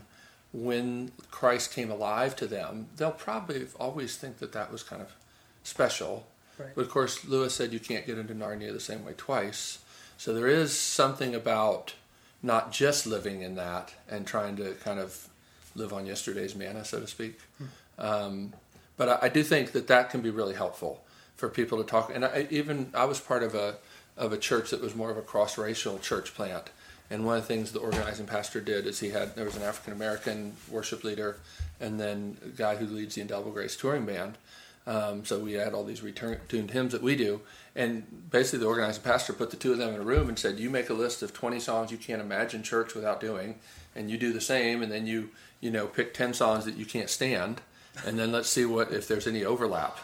[0.54, 5.14] when Christ came alive to them, they'll probably always think that that was kind of
[5.64, 6.26] special.
[6.58, 6.70] Right.
[6.76, 9.80] But of course, Lewis said you can't get into Narnia the same way twice.
[10.18, 11.94] So there is something about
[12.44, 15.28] not just living in that and trying to kind of
[15.76, 17.40] live on yesterday's manna, so to speak.
[17.98, 18.54] Um,
[18.98, 21.04] but I, I do think that that can be really helpful
[21.36, 22.12] for people to talk.
[22.14, 23.76] And I, even I was part of a
[24.18, 26.70] of a church that was more of a cross racial church plant.
[27.10, 29.64] And one of the things the organizing pastor did is he had there was an
[29.64, 31.38] African American worship leader,
[31.80, 34.38] and then a guy who leads the Indelible Grace touring band.
[34.88, 36.02] Um, so we had all these
[36.48, 37.42] tuned hymns that we do,
[37.76, 40.60] and basically the organizing pastor put the two of them in a room and said,
[40.60, 43.60] "You make a list of 20 songs you can't imagine church without doing,
[43.96, 46.86] and you do the same, and then you you know pick 10 songs that you
[46.86, 47.62] can't stand,
[48.06, 50.00] and then let's see what if there's any overlap."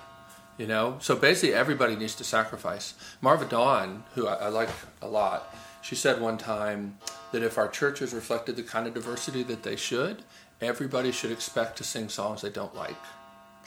[0.59, 2.95] You know, so basically everybody needs to sacrifice.
[3.21, 4.69] Marva Dawn, who I, I like
[5.01, 6.97] a lot, she said one time
[7.31, 10.23] that if our churches reflected the kind of diversity that they should,
[10.61, 12.95] everybody should expect to sing songs they don't like.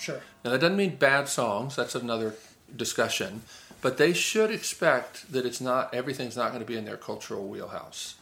[0.00, 0.20] Sure.
[0.44, 1.76] Now that doesn't mean bad songs.
[1.76, 2.34] That's another
[2.74, 3.42] discussion.
[3.82, 7.46] But they should expect that it's not everything's not going to be in their cultural
[7.46, 8.16] wheelhouse.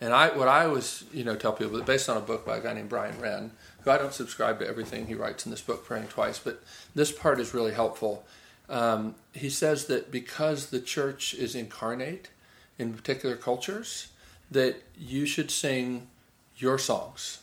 [0.00, 2.60] And I, what I always, you know, tell people, based on a book by a
[2.60, 3.50] guy named Brian Wren,
[3.82, 6.62] who I don't subscribe to everything he writes in this book, Praying Twice, but
[6.94, 8.24] this part is really helpful.
[8.68, 12.30] Um, he says that because the church is incarnate
[12.78, 14.08] in particular cultures,
[14.50, 16.08] that you should sing
[16.56, 17.38] your songs.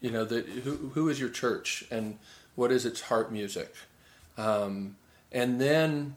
[0.00, 2.18] You know, that who, who is your church and
[2.54, 3.74] what is its heart music?
[4.36, 4.96] Um,
[5.32, 6.14] and then,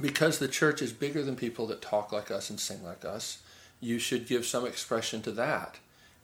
[0.00, 3.38] because the church is bigger than people that talk like us and sing like us,
[3.80, 5.76] you should give some expression to that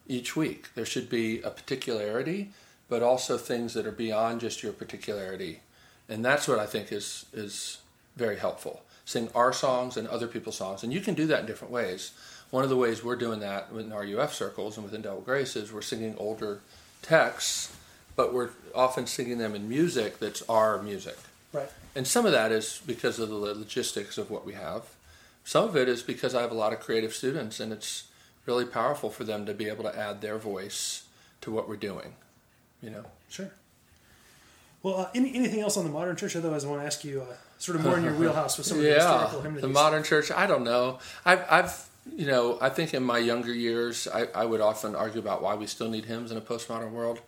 [0.07, 0.69] each week.
[0.75, 2.51] There should be a particularity,
[2.89, 5.61] but also things that are beyond just your particularity.
[6.09, 7.79] And that's what I think is is
[8.17, 8.83] very helpful.
[9.05, 12.13] Sing our songs and other people's songs, and you can do that in different ways.
[12.51, 15.73] One of the ways we're doing that in RUF circles and with Indelible Grace is
[15.73, 16.61] we're singing older
[17.03, 17.77] texts,
[18.21, 21.17] but we're often singing them in music that's our music.
[21.55, 21.71] Right.
[21.97, 24.83] And some of that is because of the logistics of what we have.
[25.43, 28.09] Some of it is because I have a lot of creative students, and it's
[28.45, 31.05] really powerful for them to be able to add their voice
[31.41, 32.13] to what we're doing.
[32.83, 33.53] You know, Sure.
[34.83, 36.37] Well, uh, any, anything else on the modern church?
[36.37, 38.77] Otherwise, I want to ask you uh, sort of more in your wheelhouse with some
[38.77, 39.63] of the historical yeah, hymnody.
[39.63, 40.31] the modern church.
[40.31, 40.99] I don't know.
[41.25, 45.21] I've, I've, you know, I think in my younger years, I, I would often argue
[45.21, 47.21] about why we still need hymns in a postmodern world.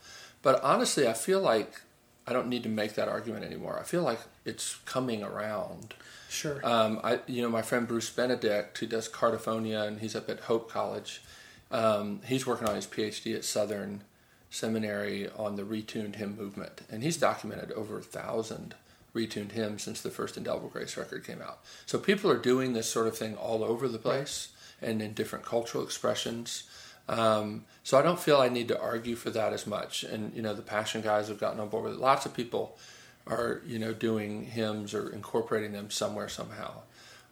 [0.42, 1.80] But honestly, I feel like
[2.26, 3.78] I don't need to make that argument anymore.
[3.80, 5.94] I feel like it's coming around.
[6.28, 6.60] Sure.
[6.64, 10.40] Um, I, you know, my friend Bruce Benedict, who does cardiphonia, and he's up at
[10.40, 11.22] Hope College.
[11.70, 14.02] Um, he's working on his PhD at Southern
[14.50, 18.74] Seminary on the retuned hymn movement, and he's documented over a thousand
[19.14, 21.60] retuned hymns since the first Indelible Grace record came out.
[21.86, 24.48] So people are doing this sort of thing all over the place
[24.80, 26.64] and in different cultural expressions.
[27.08, 30.04] Um, so I don't feel I need to argue for that as much.
[30.04, 32.00] And you know, the Passion guys have gotten on board with it.
[32.00, 32.78] Lots of people
[33.26, 36.82] are you know doing hymns or incorporating them somewhere somehow.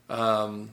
[0.09, 0.71] Um,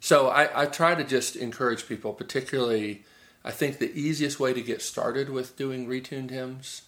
[0.00, 3.04] so I, I try to just encourage people, particularly.
[3.44, 6.82] I think the easiest way to get started with doing retuned hymns,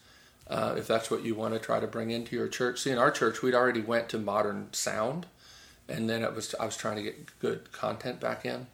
[0.48, 2.80] uh, if that's what you want to try to bring into your church.
[2.80, 5.26] See, in our church, we'd already went to modern sound,
[5.88, 8.66] and then it was I was trying to get good content back in.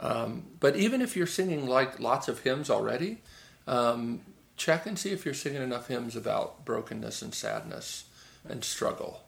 [0.00, 3.18] Um, but even if you're singing like lots of hymns already,
[3.66, 4.22] um,
[4.56, 8.04] check and see if you're singing enough hymns about brokenness and sadness
[8.48, 9.20] and struggle.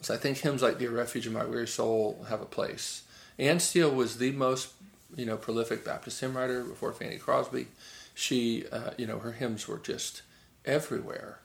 [0.00, 3.02] So I think hymns like "Dear Refuge of My Weary Soul" have a place.
[3.38, 4.72] Anne Steele was the most,
[5.16, 7.66] you know, prolific Baptist hymn writer before Fanny Crosby.
[8.14, 10.22] She, uh, you know, her hymns were just
[10.64, 11.40] everywhere,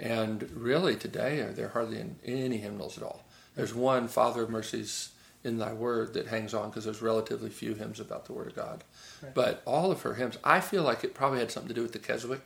[0.00, 3.24] and really today uh, they're hardly in any hymnals at all.
[3.56, 5.10] There's one "Father of Mercies"
[5.44, 8.56] in Thy Word that hangs on because there's relatively few hymns about the Word of
[8.56, 8.82] God.
[9.22, 9.34] Right.
[9.34, 11.92] But all of her hymns, I feel like it probably had something to do with
[11.92, 12.40] the Keswick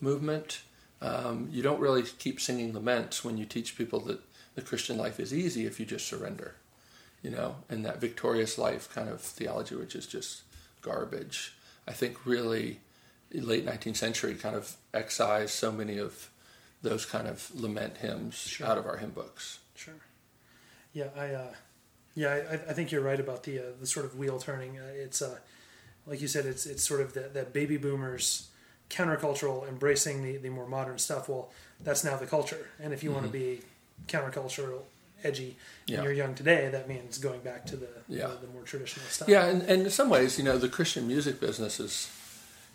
[0.00, 0.60] movement.
[1.00, 4.20] Um, you don't really keep singing laments when you teach people that
[4.54, 6.54] the Christian life is easy if you just surrender,
[7.22, 10.42] you know, and that victorious life kind of theology, which is just
[10.82, 11.54] garbage.
[11.88, 12.80] I think really
[13.32, 16.30] late 19th century kind of excised so many of
[16.82, 18.66] those kind of lament hymns Sure.
[18.66, 19.58] out of our hymn books.
[19.74, 19.94] Sure.
[20.92, 21.30] Yeah, I.
[21.34, 21.52] Uh,
[22.16, 24.78] yeah, I, I think you're right about the uh, the sort of wheel turning.
[24.78, 25.38] Uh, it's uh,
[26.06, 28.48] like you said, it's it's sort of that, that baby boomers
[28.90, 31.28] countercultural embracing the, the more modern stuff.
[31.28, 31.50] Well,
[31.80, 33.60] that's now the culture, and if you want to be
[34.08, 34.80] countercultural,
[35.24, 35.96] edgy, Yeah.
[35.96, 38.28] and you're young today, that means going back to the Yeah.
[38.28, 39.28] the, the more traditional stuff.
[39.28, 42.08] Yeah, and, and in some ways, you know, the Christian music business is,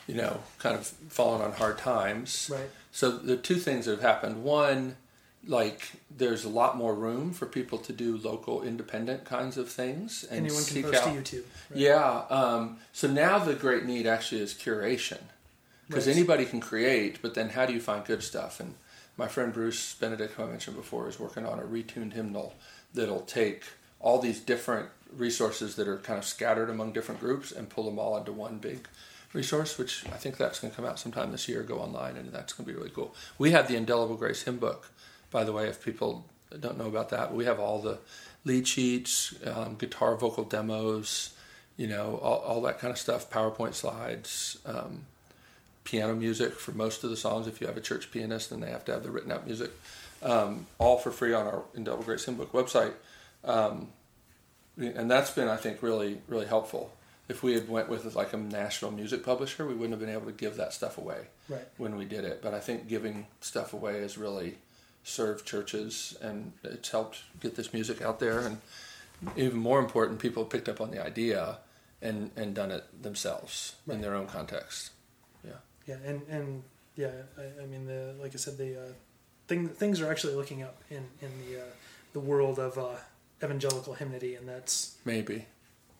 [0.07, 2.49] you know, kind of fallen on hard times.
[2.51, 2.69] Right.
[2.91, 4.43] So the two things that have happened.
[4.43, 4.97] One,
[5.47, 10.23] like there's a lot more room for people to do local independent kinds of things
[10.29, 11.03] and Anyone can post out.
[11.25, 11.43] to YouTube.
[11.71, 11.79] right?
[11.79, 12.23] Yeah.
[12.29, 15.17] Um, so now the great need actually is curation,
[15.87, 16.15] because Right.
[16.15, 18.59] anybody can create, but then how do you find good stuff?
[18.59, 18.75] And
[19.17, 22.53] my friend Bruce Benedict, who I mentioned before, is working on a retuned hymnal
[22.93, 23.63] that'll take
[23.99, 27.97] all these different resources that are kind of scattered among different groups and pull them
[27.99, 28.87] all into one big
[29.33, 29.77] resource.
[29.77, 31.63] Which I think that's going to come out sometime this year.
[31.63, 33.13] Go online, and that's going to be really cool.
[33.37, 34.89] We have the Indelible Grace hymn book,
[35.31, 35.67] by the way.
[35.67, 36.25] If people
[36.59, 37.97] don't know about that, we have all the
[38.45, 41.33] lead sheets, um, guitar vocal demos,
[41.77, 45.05] you know, all, all that kind of stuff, PowerPoint slides, um,
[45.83, 47.47] piano music for most of the songs.
[47.47, 49.71] If you have a church pianist, then they have to have the written out music,
[50.21, 52.93] um, all for free on our Indelible Grace Hymn Book website.
[53.43, 53.87] Um,
[54.77, 56.91] and that's been, I think, really, really helpful.
[57.29, 60.25] If we had went with like a national music publisher, we wouldn't have been able
[60.25, 61.61] to give that stuff away Right.
[61.77, 62.41] when we did it.
[62.41, 64.57] But I think giving stuff away is really
[65.03, 68.39] served churches and it's helped get this music out there.
[68.39, 68.57] And
[69.35, 71.57] even more important, people picked up on the idea
[72.01, 74.91] and, and done it themselves in their own context.
[75.45, 75.53] Yeah.
[75.87, 76.63] Yeah, and and
[76.95, 78.93] yeah, I, I mean the like I said the uh,
[79.47, 81.65] thing things are actually looking up in in the uh,
[82.13, 82.95] the world of uh,
[83.43, 85.45] evangelical hymnody, and that's Maybe.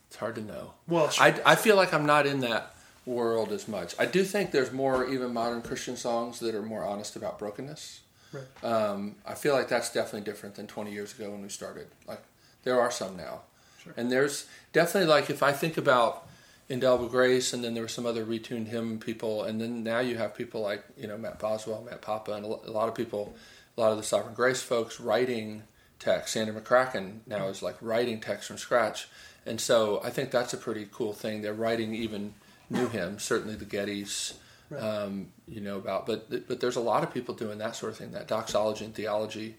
[0.08, 0.74] It's hard to know.
[0.88, 3.96] well, sure, I, I feel like I'm not in that world as much.
[3.98, 8.02] I do think there's more even modern Christian songs that are more honest about brokenness.
[8.34, 11.88] Right, Um, I feel like that's definitely different than 20 years ago when we started.
[12.08, 12.22] Like
[12.63, 13.41] there are some now,
[13.84, 13.94] Sure.
[13.98, 16.28] and there's definitely like if I think about
[16.70, 20.17] Indelible Grace, and then there were some other retuned hymn people, and then now you
[20.17, 23.36] have people like you know Matt Boswell, Matt Papa, and a lot of people,
[23.78, 25.63] a lot of the Sovereign Grace folks writing
[26.00, 26.34] text.
[26.34, 29.10] Sandra McCracken now is like writing text from scratch,
[29.46, 31.41] and so I think that's a pretty cool thing.
[31.41, 32.36] They're writing even
[32.70, 34.36] new hymns, certainly the Gettys,
[34.72, 34.82] Right.
[34.82, 36.06] um, you know about.
[36.06, 38.12] But but there's a lot of people doing that sort of thing.
[38.12, 39.58] That doxology and theology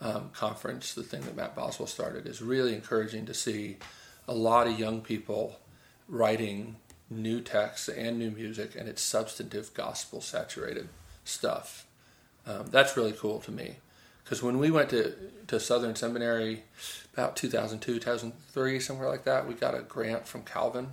[0.00, 3.78] um, conference, the thing that Matt Boswell started, is really encouraging to see
[4.26, 5.58] a lot of young people
[6.08, 6.76] writing
[7.08, 10.88] new texts and new music, and it's substantive gospel saturated
[11.24, 11.86] stuff.
[12.46, 13.76] Um, that's really cool to me.
[14.24, 15.14] Because when we went to,
[15.46, 16.64] to Southern Seminary
[17.14, 20.88] about 2002, 2003, somewhere like that, we got a grant from Calvin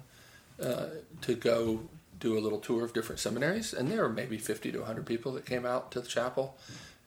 [0.61, 0.85] uh,
[1.21, 1.81] to go
[2.19, 3.73] do a little tour of different seminaries.
[3.73, 6.57] And there were maybe 50 to 100 people that came out to the chapel.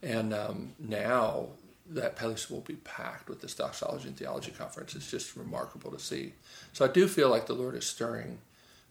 [0.02, 1.48] And um, now
[1.90, 4.94] that place will be packed with this doxology and theology conference.
[4.94, 6.34] It's just remarkable to see.
[6.72, 8.38] So I do feel like the Lord is stirring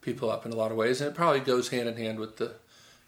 [0.02, 2.38] people up in a lot of ways, and it probably goes hand in hand with
[2.38, 2.54] the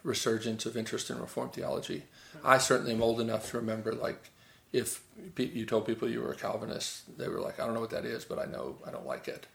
[0.03, 2.03] resurgence of interest in Reformed theology.
[2.43, 4.29] I certainly am old enough to remember, like,
[4.71, 5.01] if
[5.35, 8.05] you told people you were a Calvinist, they were like, I don't know what that
[8.05, 9.47] is, but I know I don't like it.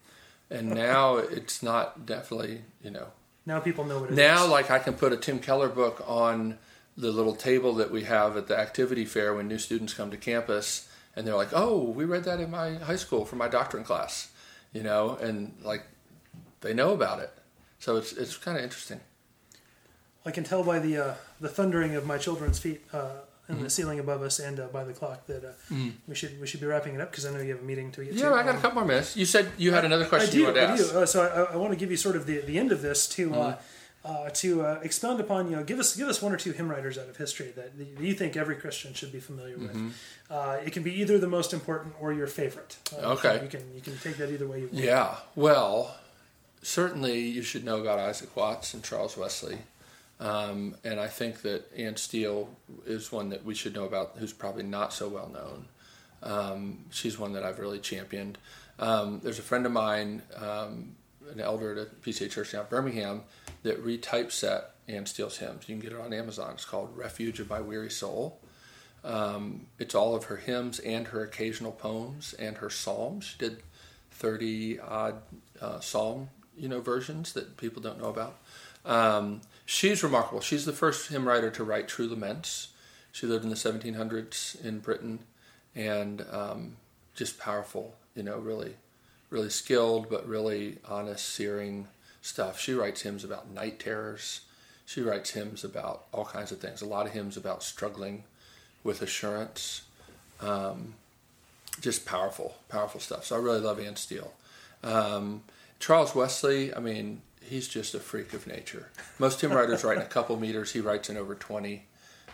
[0.51, 3.07] And now it's not definitely, you know.
[3.47, 4.51] Now people know what it now, is.
[4.51, 6.59] like, I can put a Tim Keller book on
[6.97, 10.17] the little table that we have at the activity fair when new students come to
[10.17, 13.85] campus and they're like, "Oh, we read that in my high school for my doctrine
[13.85, 14.31] class,"
[14.73, 15.85] you know, and like
[16.61, 17.33] they know about it.
[17.79, 19.01] So it's it's kind of interesting.
[20.27, 23.11] I can tell by the uh, the thundering of my children's feet uh,
[23.49, 23.65] in mm-hmm.
[23.65, 25.91] the ceiling above us and uh, by the clock that uh, mm-hmm.
[26.07, 27.93] we should we should be wrapping it up because I know you have a meeting
[27.93, 28.19] to get to.
[28.19, 28.35] yeah, to.
[28.35, 29.17] I got um, a couple more minutes.
[29.17, 30.93] You said you had another question I do, you wanted to I ask.
[30.93, 30.99] do.
[30.99, 33.09] Uh, so I, I, want to give you sort of the, the end of this
[33.09, 33.35] to.
[33.35, 33.61] Uh, mm-hmm
[34.05, 36.71] uh, to uh, expound upon, you know, give us give us one or two hymn
[36.71, 39.75] writers out of history that you think every Christian should be familiar with.
[39.75, 39.89] Mm-hmm.
[40.31, 42.77] Uh, it can be either the most important or your favorite.
[42.93, 44.85] Uh, okay, you can you can take that either way you want.
[44.85, 45.97] Yeah, well,
[46.63, 49.59] certainly you should know about Isaac Watts and Charles Wesley,
[50.21, 52.49] um, and I think that Anne Steele
[52.87, 55.67] is one that we should know about, who's probably not so well known.
[56.23, 58.39] Um, she's one that I've really championed.
[58.79, 60.97] Um, there's a friend of mine, um,
[61.31, 63.23] an elder at a PCA church down in Birmingham
[63.63, 65.69] that retypeset Anne Steele's hymns.
[65.69, 66.53] You can get it on Amazon.
[66.55, 68.41] It's called Refuge of My Weary Soul.
[69.03, 73.25] Um, it's all of her hymns and her occasional poems and her psalms.
[73.25, 73.63] She did
[74.13, 75.17] 30 odd
[75.61, 78.39] uh, psalm you know versions that people don't know about.
[79.67, 80.41] She's remarkable.
[80.41, 82.69] She's the first hymn writer to write true laments.
[83.13, 85.21] She lived in the 1700s in Britain
[85.75, 86.77] and um,
[87.15, 88.75] just powerful, you know, really,
[89.31, 91.89] really skilled, but really honest, searing
[92.21, 92.59] stuff.
[92.59, 94.43] She writes hymns about night terrors.
[94.87, 96.83] She writes hymns about all kinds of things.
[96.83, 98.25] A lot of hymns about struggling
[98.83, 99.83] with assurance.
[100.41, 100.95] Um,
[101.81, 103.25] just powerful, powerful stuff.
[103.25, 104.33] So I really love Anne Steele.
[104.83, 105.43] Um,
[105.81, 108.91] Charles Wesley, I mean, he's just a freak of nature.
[109.19, 110.73] Most hymn writers write in a couple meters.
[110.73, 111.87] He writes in over 20.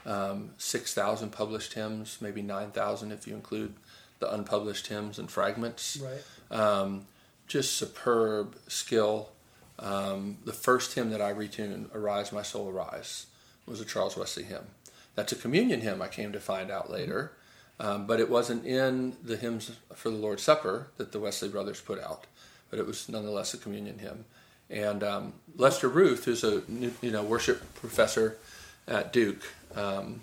[0.07, 3.75] Um, 6,000 published hymns, maybe 9,000 if you include
[4.19, 5.99] the unpublished hymns and fragments.
[6.03, 6.59] Right.
[6.59, 7.07] Um,
[7.47, 9.31] just superb skill.
[9.79, 13.27] Um, the first hymn that I retuned, Arise, My Soul, Arise,
[13.67, 14.67] was a Charles Wesley hymn.
[15.15, 17.33] That's a communion hymn, I came to find out later.
[17.79, 21.81] Um, but it wasn't in the hymns for the Lord's Supper that the Wesley brothers
[21.81, 22.27] put out,
[22.69, 24.27] but it was nonetheless a communion hymn.
[24.71, 28.39] And um, Lester Ruth, who's a you know worship professor
[28.87, 29.43] at Duke,
[29.75, 30.21] um,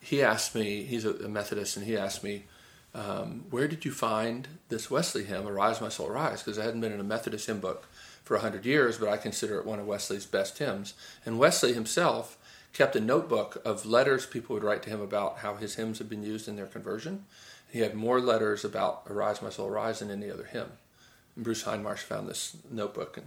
[0.00, 0.84] he asked me.
[0.84, 2.44] He's a, Methodist, and he asked me,
[2.94, 6.80] um, "Where did you find this Wesley hymn, Arise, My Soul, Arise?" Because I hadn't
[6.80, 7.86] been in a Methodist hymn book
[8.22, 10.94] for hundred years, but I consider it one of Wesley's best hymns.
[11.24, 12.38] And Wesley himself
[12.72, 16.08] kept a notebook of letters people would write to him about how his hymns had
[16.08, 17.24] been used in their conversion.
[17.70, 20.72] He had more letters about Arise, My Soul, Arise than any other hymn.
[21.34, 23.26] And Bruce Hindmarsh found this notebook and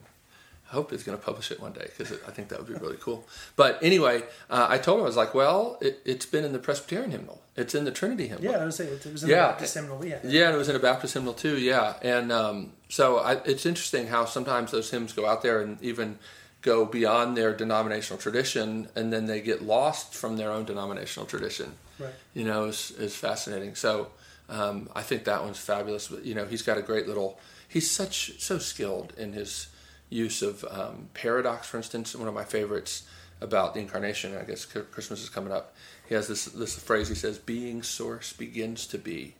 [0.69, 2.75] I hope he's going to publish it one day because I think that would be
[2.75, 3.27] really cool.
[3.55, 6.59] But anyway, uh, I told him I was like, well, it, has been in the
[6.59, 7.41] Presbyterian hymnal.
[7.55, 8.51] It's in the Trinity hymnal.
[8.51, 9.35] Yeah, I was say it was in yeah.
[9.35, 10.05] the Baptist hymnal.
[10.05, 11.57] Yeah, yeah, and it was in a Baptist hymnal too.
[11.57, 15.81] Yeah, and um, so I, it's interesting how sometimes those hymns go out there and
[15.81, 16.19] even
[16.61, 21.73] go beyond their denominational tradition, and then they get lost from their own denominational tradition.
[21.97, 22.13] Right.
[22.33, 23.73] You know, is is fascinating.
[23.73, 24.09] So
[24.49, 26.09] um, I think that one's fabulous.
[26.09, 27.39] But you know, he's got a great little.
[27.67, 29.67] He's such so skilled in his
[30.09, 32.15] use of um, paradox, for instance.
[32.15, 33.03] One of my favorites
[33.41, 34.35] about the incarnation.
[34.37, 35.73] I guess Christmas is coming up.
[36.07, 37.09] He has this this phrase.
[37.09, 39.35] He says, "Being source begins to be."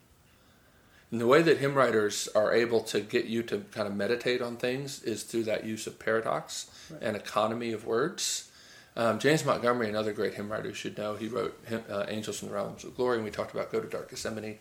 [1.12, 4.42] And the way that hymn writers are able to get you to kind of meditate
[4.44, 7.02] on things is through that use of paradox right.
[7.02, 8.52] and economy of words.
[8.96, 11.16] Um, James Montgomery, another great hymn writer, should know.
[11.16, 13.88] He wrote uh, "Angels in the Realms of Glory," and we talked about "Go to
[13.88, 14.60] Dark Gethsemane"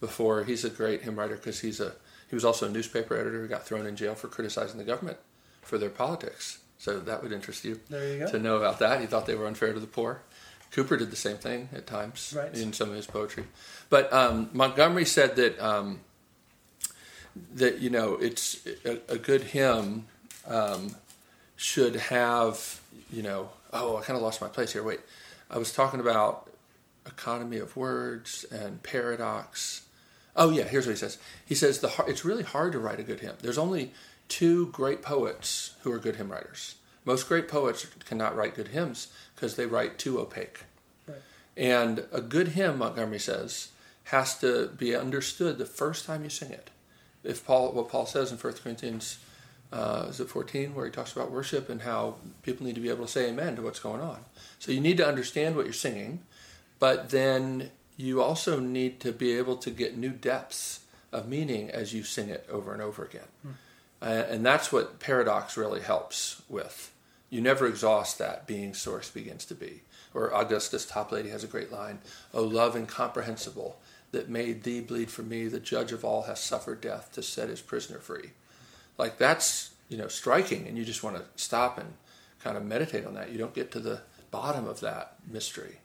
[0.00, 0.44] before.
[0.44, 1.94] He's a great hymn writer because he's a
[2.28, 5.18] he was also a newspaper editor who got thrown in jail for criticizing the government
[5.62, 6.58] for their politics.
[6.78, 9.00] So that would interest you, you to know about that.
[9.00, 10.22] He thought they were unfair to the poor.
[10.72, 12.54] Cowper did the same thing at times right.
[12.54, 13.44] in some of his poetry.
[13.90, 16.00] But um, Montgomery said that um,
[17.54, 20.06] that you know it's a, a good hymn
[20.46, 20.94] um,
[21.56, 22.80] should have
[23.10, 24.82] you know oh I kind of lost my place here.
[24.82, 25.00] Wait,
[25.50, 26.50] I was talking about
[27.06, 29.82] economy of words and paradox.
[30.36, 31.18] Oh yeah, here's what he says.
[31.46, 33.36] He says the it's really hard to write a good hymn.
[33.40, 33.92] There's only
[34.28, 36.76] two great poets who are good hymn writers.
[37.04, 40.64] Most great poets cannot write good hymns because they write too opaque.
[41.06, 41.18] Right.
[41.56, 43.68] And a good hymn, Montgomery says,
[44.04, 46.70] has to be understood the first time you sing it.
[47.24, 49.18] If Paul, what Paul says in 1 Corinthians,
[49.72, 52.88] uh, is it 14, where he talks about worship and how people need to be
[52.88, 54.18] able to say amen to what's going on.
[54.58, 56.20] So you need to understand what you're singing.
[56.78, 60.80] but then you also need to be able to get new depths
[61.12, 63.26] of meaning as you sing it over and over again.
[63.42, 63.50] Hmm.
[64.00, 66.92] Uh, and that's what paradox really helps with.
[67.30, 69.82] You never exhaust that being source begins to be.
[70.14, 71.98] Or Augustus Toplady has a great line,
[72.32, 73.78] O love incomprehensible
[74.12, 77.48] that made thee bleed for me, the judge of all has suffered death to set
[77.48, 78.30] his prisoner free.
[78.96, 81.92] Like that's, you know, striking and you just want to stop and
[82.42, 83.30] kind of meditate on that.
[83.30, 85.76] You don't get to the bottom of that mystery.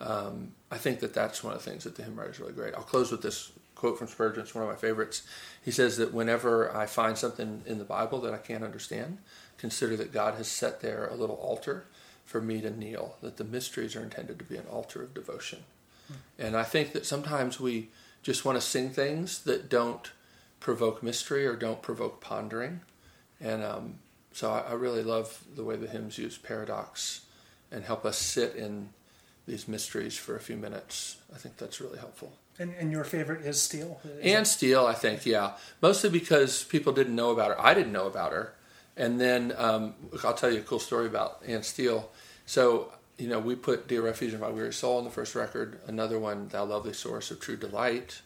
[0.00, 2.52] Um, I think that that's one of the things that the hymn writer is really
[2.52, 2.74] great.
[2.74, 4.42] I'll close with this quote from Spurgeon.
[4.42, 5.22] It's one of my favorites.
[5.64, 9.18] He says that whenever I find something in the Bible that I can't understand,
[9.56, 11.86] consider that God has set there a little altar
[12.26, 15.60] for me to kneel, that the mysteries are intended to be an altar of devotion.
[16.08, 16.14] Hmm.
[16.38, 17.88] And I think that sometimes we
[18.22, 20.12] just want to sing things that don't
[20.60, 22.82] provoke mystery or don't provoke pondering.
[23.40, 23.94] And um,
[24.32, 27.22] so I, I really love the way the hymns use paradox
[27.72, 28.90] and help us sit in
[29.46, 31.16] these mysteries for a few minutes.
[31.34, 32.34] I think that's really helpful.
[32.60, 33.98] And, and your favorite is Steele?
[34.22, 35.52] Anne Steele, I think, yeah.
[35.80, 37.60] Mostly because people didn't know about her.
[37.60, 38.52] I didn't know about her.
[38.98, 42.10] And then um, I'll tell you a cool story about Anne Steele.
[42.44, 45.80] So, you know, we put Dear Refuge in My Weary Soul on the first record,
[45.86, 48.20] another one, Thou Lovely Source of True Delight.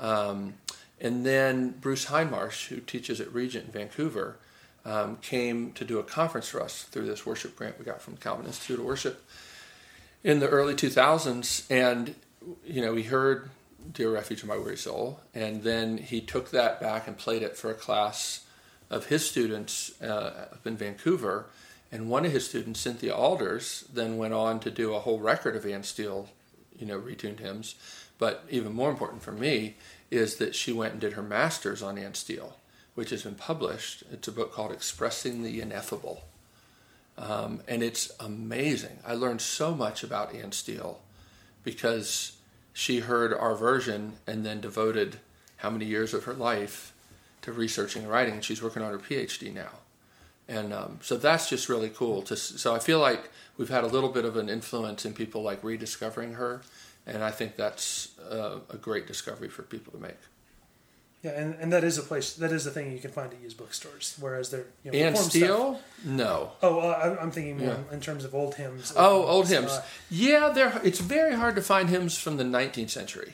[0.00, 0.54] Um,
[1.00, 4.38] and then Bruce Hindmarsh, who teaches at Regent in Vancouver,
[4.84, 8.16] um, came to do a conference for us through this worship grant we got from
[8.16, 9.24] Calvin Institute of Worship
[10.24, 11.70] in the early 2000s.
[11.70, 12.16] And,
[12.64, 13.50] you know, he heard
[13.92, 17.56] Dear Refuge of My Weary Soul, and then he took that back and played it
[17.56, 18.44] for a class
[18.90, 21.46] of his students uh, up in Vancouver.
[21.92, 25.56] And one of his students, Cynthia Aalders, then went on to do a whole record
[25.56, 26.28] of Anne Steele,
[26.78, 27.76] you know, retuned hymns.
[28.18, 29.76] But even more important for me
[30.10, 32.56] is that she went and did her master's on Anne Steele
[32.96, 34.02] which has been published.
[34.10, 36.24] It's a book called Expressing the Ineffable.
[37.18, 38.98] Um, and it's amazing.
[39.06, 41.00] I learned so much about Anne Steele
[41.62, 42.35] because
[42.76, 45.16] she heard our version and then devoted
[45.56, 46.92] how many years of her life
[47.40, 48.34] to researching and writing.
[48.34, 49.70] And she's working on her PhD now.
[50.46, 52.20] And um, so that's just really cool.
[52.20, 55.40] To, so I feel like we've had a little bit of an influence in people
[55.40, 56.60] like rediscovering her.
[57.06, 60.18] And I think that's uh, a great discovery for people to make.
[61.26, 63.40] Yeah, and, and that is a place that is a thing you can find at
[63.40, 64.16] used bookstores.
[64.20, 66.52] Whereas they're you know, and Steele, no.
[66.62, 67.94] Oh, uh, I'm thinking more yeah.
[67.94, 68.92] in terms of old hymns.
[68.96, 69.72] Oh, old hymns.
[69.72, 70.80] Uh, yeah, there.
[70.84, 73.32] It's very hard to find hymns from the 19th century.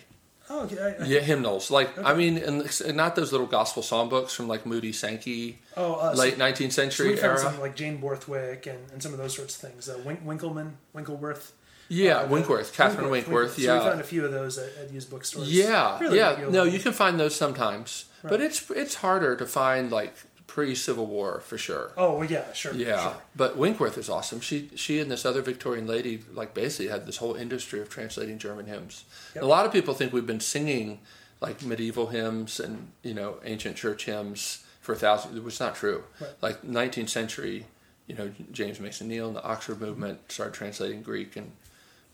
[0.48, 0.96] Oh, okay.
[1.00, 1.70] I, yeah, hymnals.
[1.70, 2.08] Like okay.
[2.08, 5.58] I mean, and not those little gospel songbooks from like Moody Sankey.
[5.76, 7.38] Oh, uh, late nineteenth so, century so era.
[7.38, 9.86] Some, like Jane Borthwick and, and some of those sorts of things.
[9.86, 11.52] Uh, Wink, Winkleman, Winkleworth.
[11.92, 13.56] Yeah, uh, Winkworth, Catherine Winkworth.
[13.56, 13.58] Winkworth.
[13.58, 15.52] yeah, so we found a few of those at, at used bookstores.
[15.52, 16.46] Yeah, really yeah.
[16.48, 18.30] No, you can find those sometimes, right.
[18.30, 20.14] but it's it's harder to find like
[20.46, 21.92] pre Civil War for sure.
[21.98, 22.72] Oh well, yeah, sure.
[22.72, 23.16] Yeah, sure.
[23.36, 24.40] but Winkworth is awesome.
[24.40, 28.38] She she and this other Victorian lady like basically had this whole industry of translating
[28.38, 29.04] German hymns.
[29.34, 29.44] Yep.
[29.44, 31.00] A lot of people think we've been singing
[31.40, 35.36] like medieval hymns and you know ancient church hymns for a thousand.
[35.36, 36.04] It was not true.
[36.20, 36.30] Right.
[36.40, 37.66] Like 19th century,
[38.06, 41.52] you know James Mason Neale and the Oxford movement started translating Greek and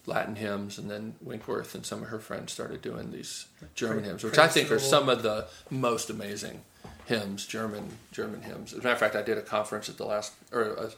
[0.09, 4.25] Latin hymns, and then Winkworth and some of her friends started doing these German hymns,
[4.25, 6.63] which I think are some of the most amazing
[7.05, 8.73] hymns, German German hymns.
[8.73, 10.91] As a matter of fact, I did a conference at the last, or a,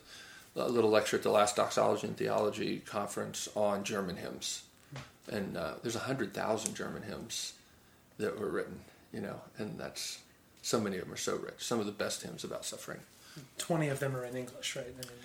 [0.60, 4.62] a little lecture at the last Doxology and Theology conference on German hymns,
[5.28, 7.54] and uh, there's a hundred thousand German hymns
[8.18, 8.80] that were written,
[9.12, 10.20] you know, and that's
[10.62, 11.54] so many of them are so rich.
[11.58, 13.00] Some of the best hymns about suffering.
[13.58, 14.86] Twenty of them are in English, right?
[14.86, 15.16] I mean,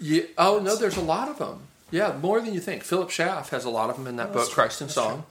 [0.00, 0.22] yeah.
[0.38, 1.68] Oh no, there's a lot of them.
[1.90, 2.82] Yeah, more than you think.
[2.82, 5.24] Philip Schaff has a lot of them in that oh, book, Christ in Song,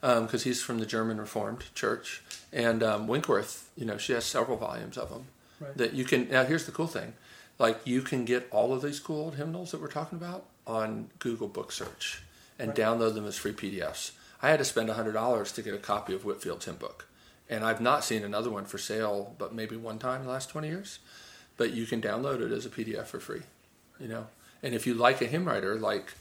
[0.00, 2.22] because um, he's from the German Reformed Church.
[2.52, 5.26] And um, Winkworth, you know, she has several volumes of them
[5.60, 5.76] right.
[5.76, 6.28] that you can.
[6.28, 7.14] Now, here's the cool thing:
[7.58, 11.10] like you can get all of these cool old hymnals that we're talking about on
[11.18, 12.22] Google Book Search
[12.58, 12.76] and right.
[12.76, 14.12] download them as free PDFs.
[14.42, 17.06] I had to spend hundred dollars to get a copy of Whitefield's hymn book,
[17.48, 20.50] and I've not seen another one for sale, but maybe one time in the last
[20.50, 20.98] twenty years.
[21.56, 23.42] But you can download it as a PDF for free,
[24.00, 24.26] you know.
[24.62, 26.12] And if you like a hymn writer, like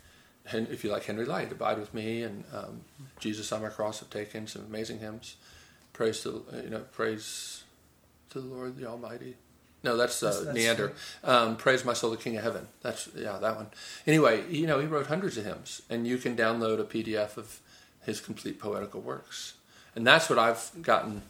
[0.54, 2.82] if you like Henry Lyte, Abide with Me, and um,
[3.20, 5.36] Jesus on My Cross have taken some amazing hymns.
[5.94, 7.64] Praise to you know, praise
[8.30, 9.36] to the Lord the Almighty.
[9.84, 10.94] No, that's, uh, that's, that's Neander.
[11.24, 12.68] Um, praise my soul, the King of Heaven.
[12.82, 13.68] That's yeah, that one.
[14.06, 17.60] Anyway, you know, he wrote hundreds of hymns, and you can download a PDF of
[18.02, 19.54] his complete poetical works,
[19.96, 21.22] and that's what I've gotten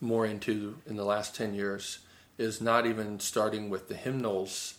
[0.00, 1.98] more into in the last ten years.
[2.38, 4.74] Is not even starting with the hymnals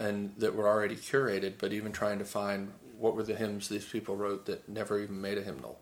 [0.00, 3.84] and that were already curated, but even trying to find what were the hymns these
[3.84, 5.78] people wrote that never even made a hymnal,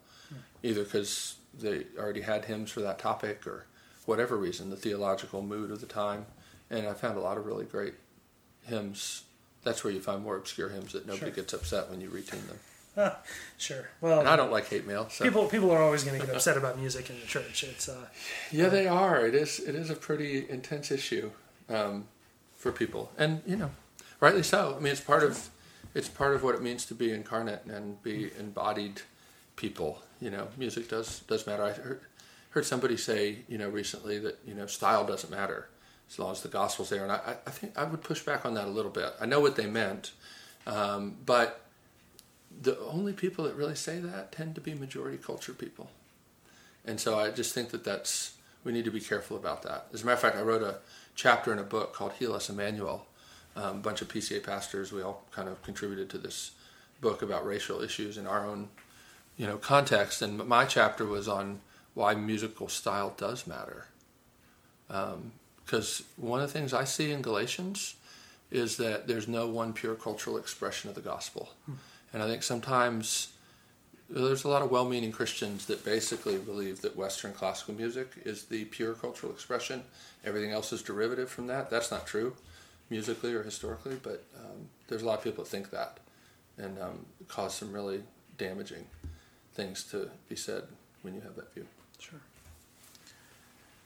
[0.62, 3.66] either because they already had hymns for that topic or
[4.04, 6.26] whatever reason, the theological mood of the time.
[6.68, 7.94] And I found a lot of really great
[8.66, 9.22] hymns.
[9.62, 11.34] That's where you find more obscure hymns that nobody sure.
[11.34, 12.58] gets upset when you retune them.
[13.58, 13.88] Sure.
[14.00, 15.08] Well, And I don't like hate mail.
[15.08, 15.24] So.
[15.24, 17.62] people people are always going to get upset about music in the church.
[17.62, 18.06] It's uh,
[18.50, 19.24] Yeah, they are.
[19.24, 19.60] It is.
[19.60, 21.30] It is a pretty intense issue
[21.68, 22.08] um,
[22.56, 23.70] for people, and you know,
[24.20, 24.74] rightly so.
[24.76, 25.50] I mean, it's part of
[25.94, 29.02] it's part of what it means to be incarnate and be embodied
[29.56, 30.02] people.
[30.20, 31.62] You know, music does does matter.
[31.62, 32.00] I heard
[32.50, 35.68] heard somebody say, you know, recently that you know style doesn't matter
[36.10, 38.54] as long as the gospel's there, and I, I think I would push back on
[38.54, 39.12] that a little bit.
[39.20, 40.12] I know what they meant,
[40.66, 41.60] um, but
[42.62, 45.90] the only people that really say that tend to be majority culture people.
[46.84, 49.86] And so I just think that that's we need to be careful about that.
[49.92, 50.78] As a matter of fact, I wrote a
[51.14, 53.06] chapter in a book called Heal Us Emmanuel.
[53.58, 56.52] Um, a bunch of PCA pastors, we all kind of contributed to this
[57.00, 58.68] book about racial issues in our own,
[59.36, 60.22] you know, context.
[60.22, 61.60] And my chapter was on
[61.94, 63.86] why musical style does matter.
[64.86, 67.96] Because one of the things I see in Galatians
[68.52, 71.50] is that there's no one pure cultural expression of the gospel.
[72.12, 73.32] And I think sometimes
[74.08, 78.66] there's a lot of well-meaning Christians that basically believe that Western classical music is the
[78.66, 79.82] pure cultural expression.
[80.24, 81.70] Everything else is derivative from that.
[81.70, 82.36] That's not true,
[82.90, 83.96] musically or historically.
[84.02, 85.98] But um, there's a lot of people that think that,
[86.56, 88.02] and um, cause some really
[88.36, 88.86] damaging
[89.54, 90.64] things to be said
[91.02, 91.66] when you have that view.
[91.98, 92.20] sure.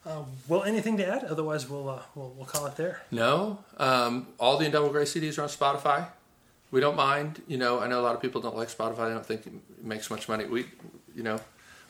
[0.05, 1.25] Uh, well, anything to add?
[1.25, 3.03] Otherwise, we'll uh, we'll, we'll call it there.
[3.11, 6.09] No, um, all the Indelible Grace CDs are on Spotify.
[6.73, 7.43] We don't mind.
[7.47, 9.09] You know, I know a lot of people don't like Spotify.
[9.09, 10.45] They don't think it makes much money.
[10.47, 10.67] We,
[11.15, 11.39] you know,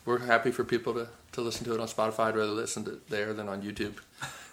[0.05, 2.27] we're happy for people to, to listen to it on Spotify.
[2.27, 3.95] I'd rather listen to it there than on YouTube.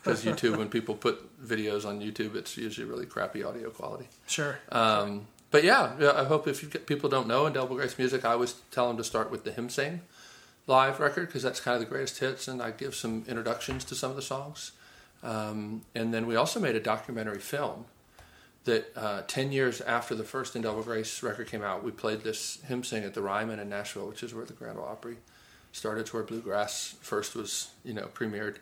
[0.03, 4.07] Because YouTube, when people put videos on YouTube, it's usually really crappy audio quality.
[4.27, 4.57] Sure.
[4.71, 8.23] Um, but yeah, yeah, I hope if you get, people don't know Indelible Grace music,
[8.23, 10.01] I always tell them to start with the Hymn Sing
[10.67, 13.95] live record because that's kind of the greatest hits, and I give some introductions to
[13.95, 14.71] some of the songs.
[15.23, 17.85] Um, and then we also made a documentary film
[18.65, 22.59] that uh, 10 years after the first Indelible Grace record came out, we played this
[22.67, 25.17] hymn sing at the Ryman in Nashville, which is where the Grand Ole Opry
[25.71, 26.05] started.
[26.05, 28.57] to where bluegrass first was, you know, premiered.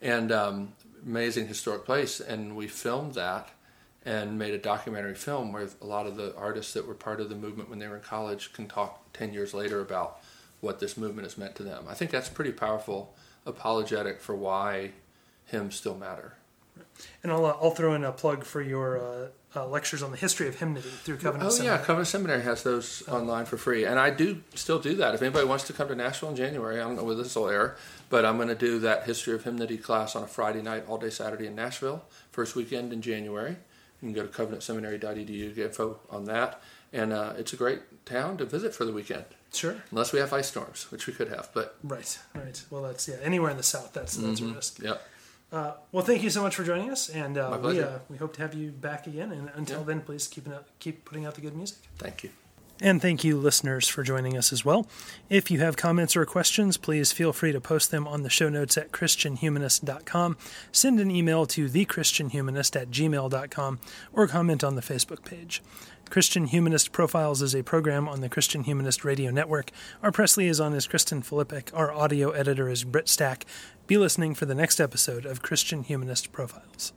[0.00, 0.72] And um,
[1.04, 2.20] amazing historic place.
[2.20, 3.48] And we filmed that
[4.04, 7.28] and made a documentary film where a lot of the artists that were part of
[7.28, 10.20] the movement when they were in college can talk 10 years later about
[10.60, 11.84] what this movement has meant to them.
[11.88, 13.14] I think that's pretty powerful
[13.46, 14.92] apologetic for why
[15.46, 16.34] hymns still matter.
[17.22, 19.26] And I'll uh, I'll throw in a plug for your uh,
[19.56, 21.78] uh, lectures on the history of hymnody through Covenant Oh Seminary.
[21.78, 25.14] yeah, Covenant Seminary has those online for free, and I do still do that.
[25.14, 27.48] If anybody wants to come to Nashville in January, I don't know whether this will
[27.48, 27.76] air,
[28.10, 30.98] but I'm going to do that history of hymnody class on a Friday night, all
[30.98, 33.56] day Saturday in Nashville, first weekend in January.
[34.02, 36.60] You can go to covenantseminary.edu to get info on that,
[36.92, 39.76] and uh, it's a great town to visit for the weekend, Sure.
[39.90, 41.48] unless we have ice storms, which we could have.
[41.54, 42.18] But Right.
[42.34, 42.62] Right.
[42.70, 43.16] Well, that's yeah.
[43.22, 44.52] Anywhere in the South, that's that's Mm-hmm.
[44.52, 44.78] a risk.
[44.80, 44.94] yeah,
[45.50, 48.34] Uh, well, thank you so much for joining us, and uh, we uh, we hope
[48.34, 49.32] to have you back again.
[49.32, 49.86] And until Yeah.
[49.86, 51.78] then, please keep out, keep putting out the good music.
[51.96, 52.30] thank you.
[52.80, 54.86] And thank you, listeners, for joining us as well.
[55.28, 58.48] If you have comments or questions, please feel free to post them on the show
[58.48, 60.36] notes at ChristianHumanist.com.
[60.70, 63.80] Send an email to thechristianhumanist at gmail.com
[64.12, 65.60] or comment on the Facebook page.
[66.08, 69.70] Christian Humanist Profiles is a program on the Christian Humanist Radio Network.
[70.02, 71.70] Our press liaison is Kristen Filippic.
[71.74, 73.44] Our audio editor is Britt Stack.
[73.86, 76.92] Be listening for the next episode of Christian Humanist Profiles.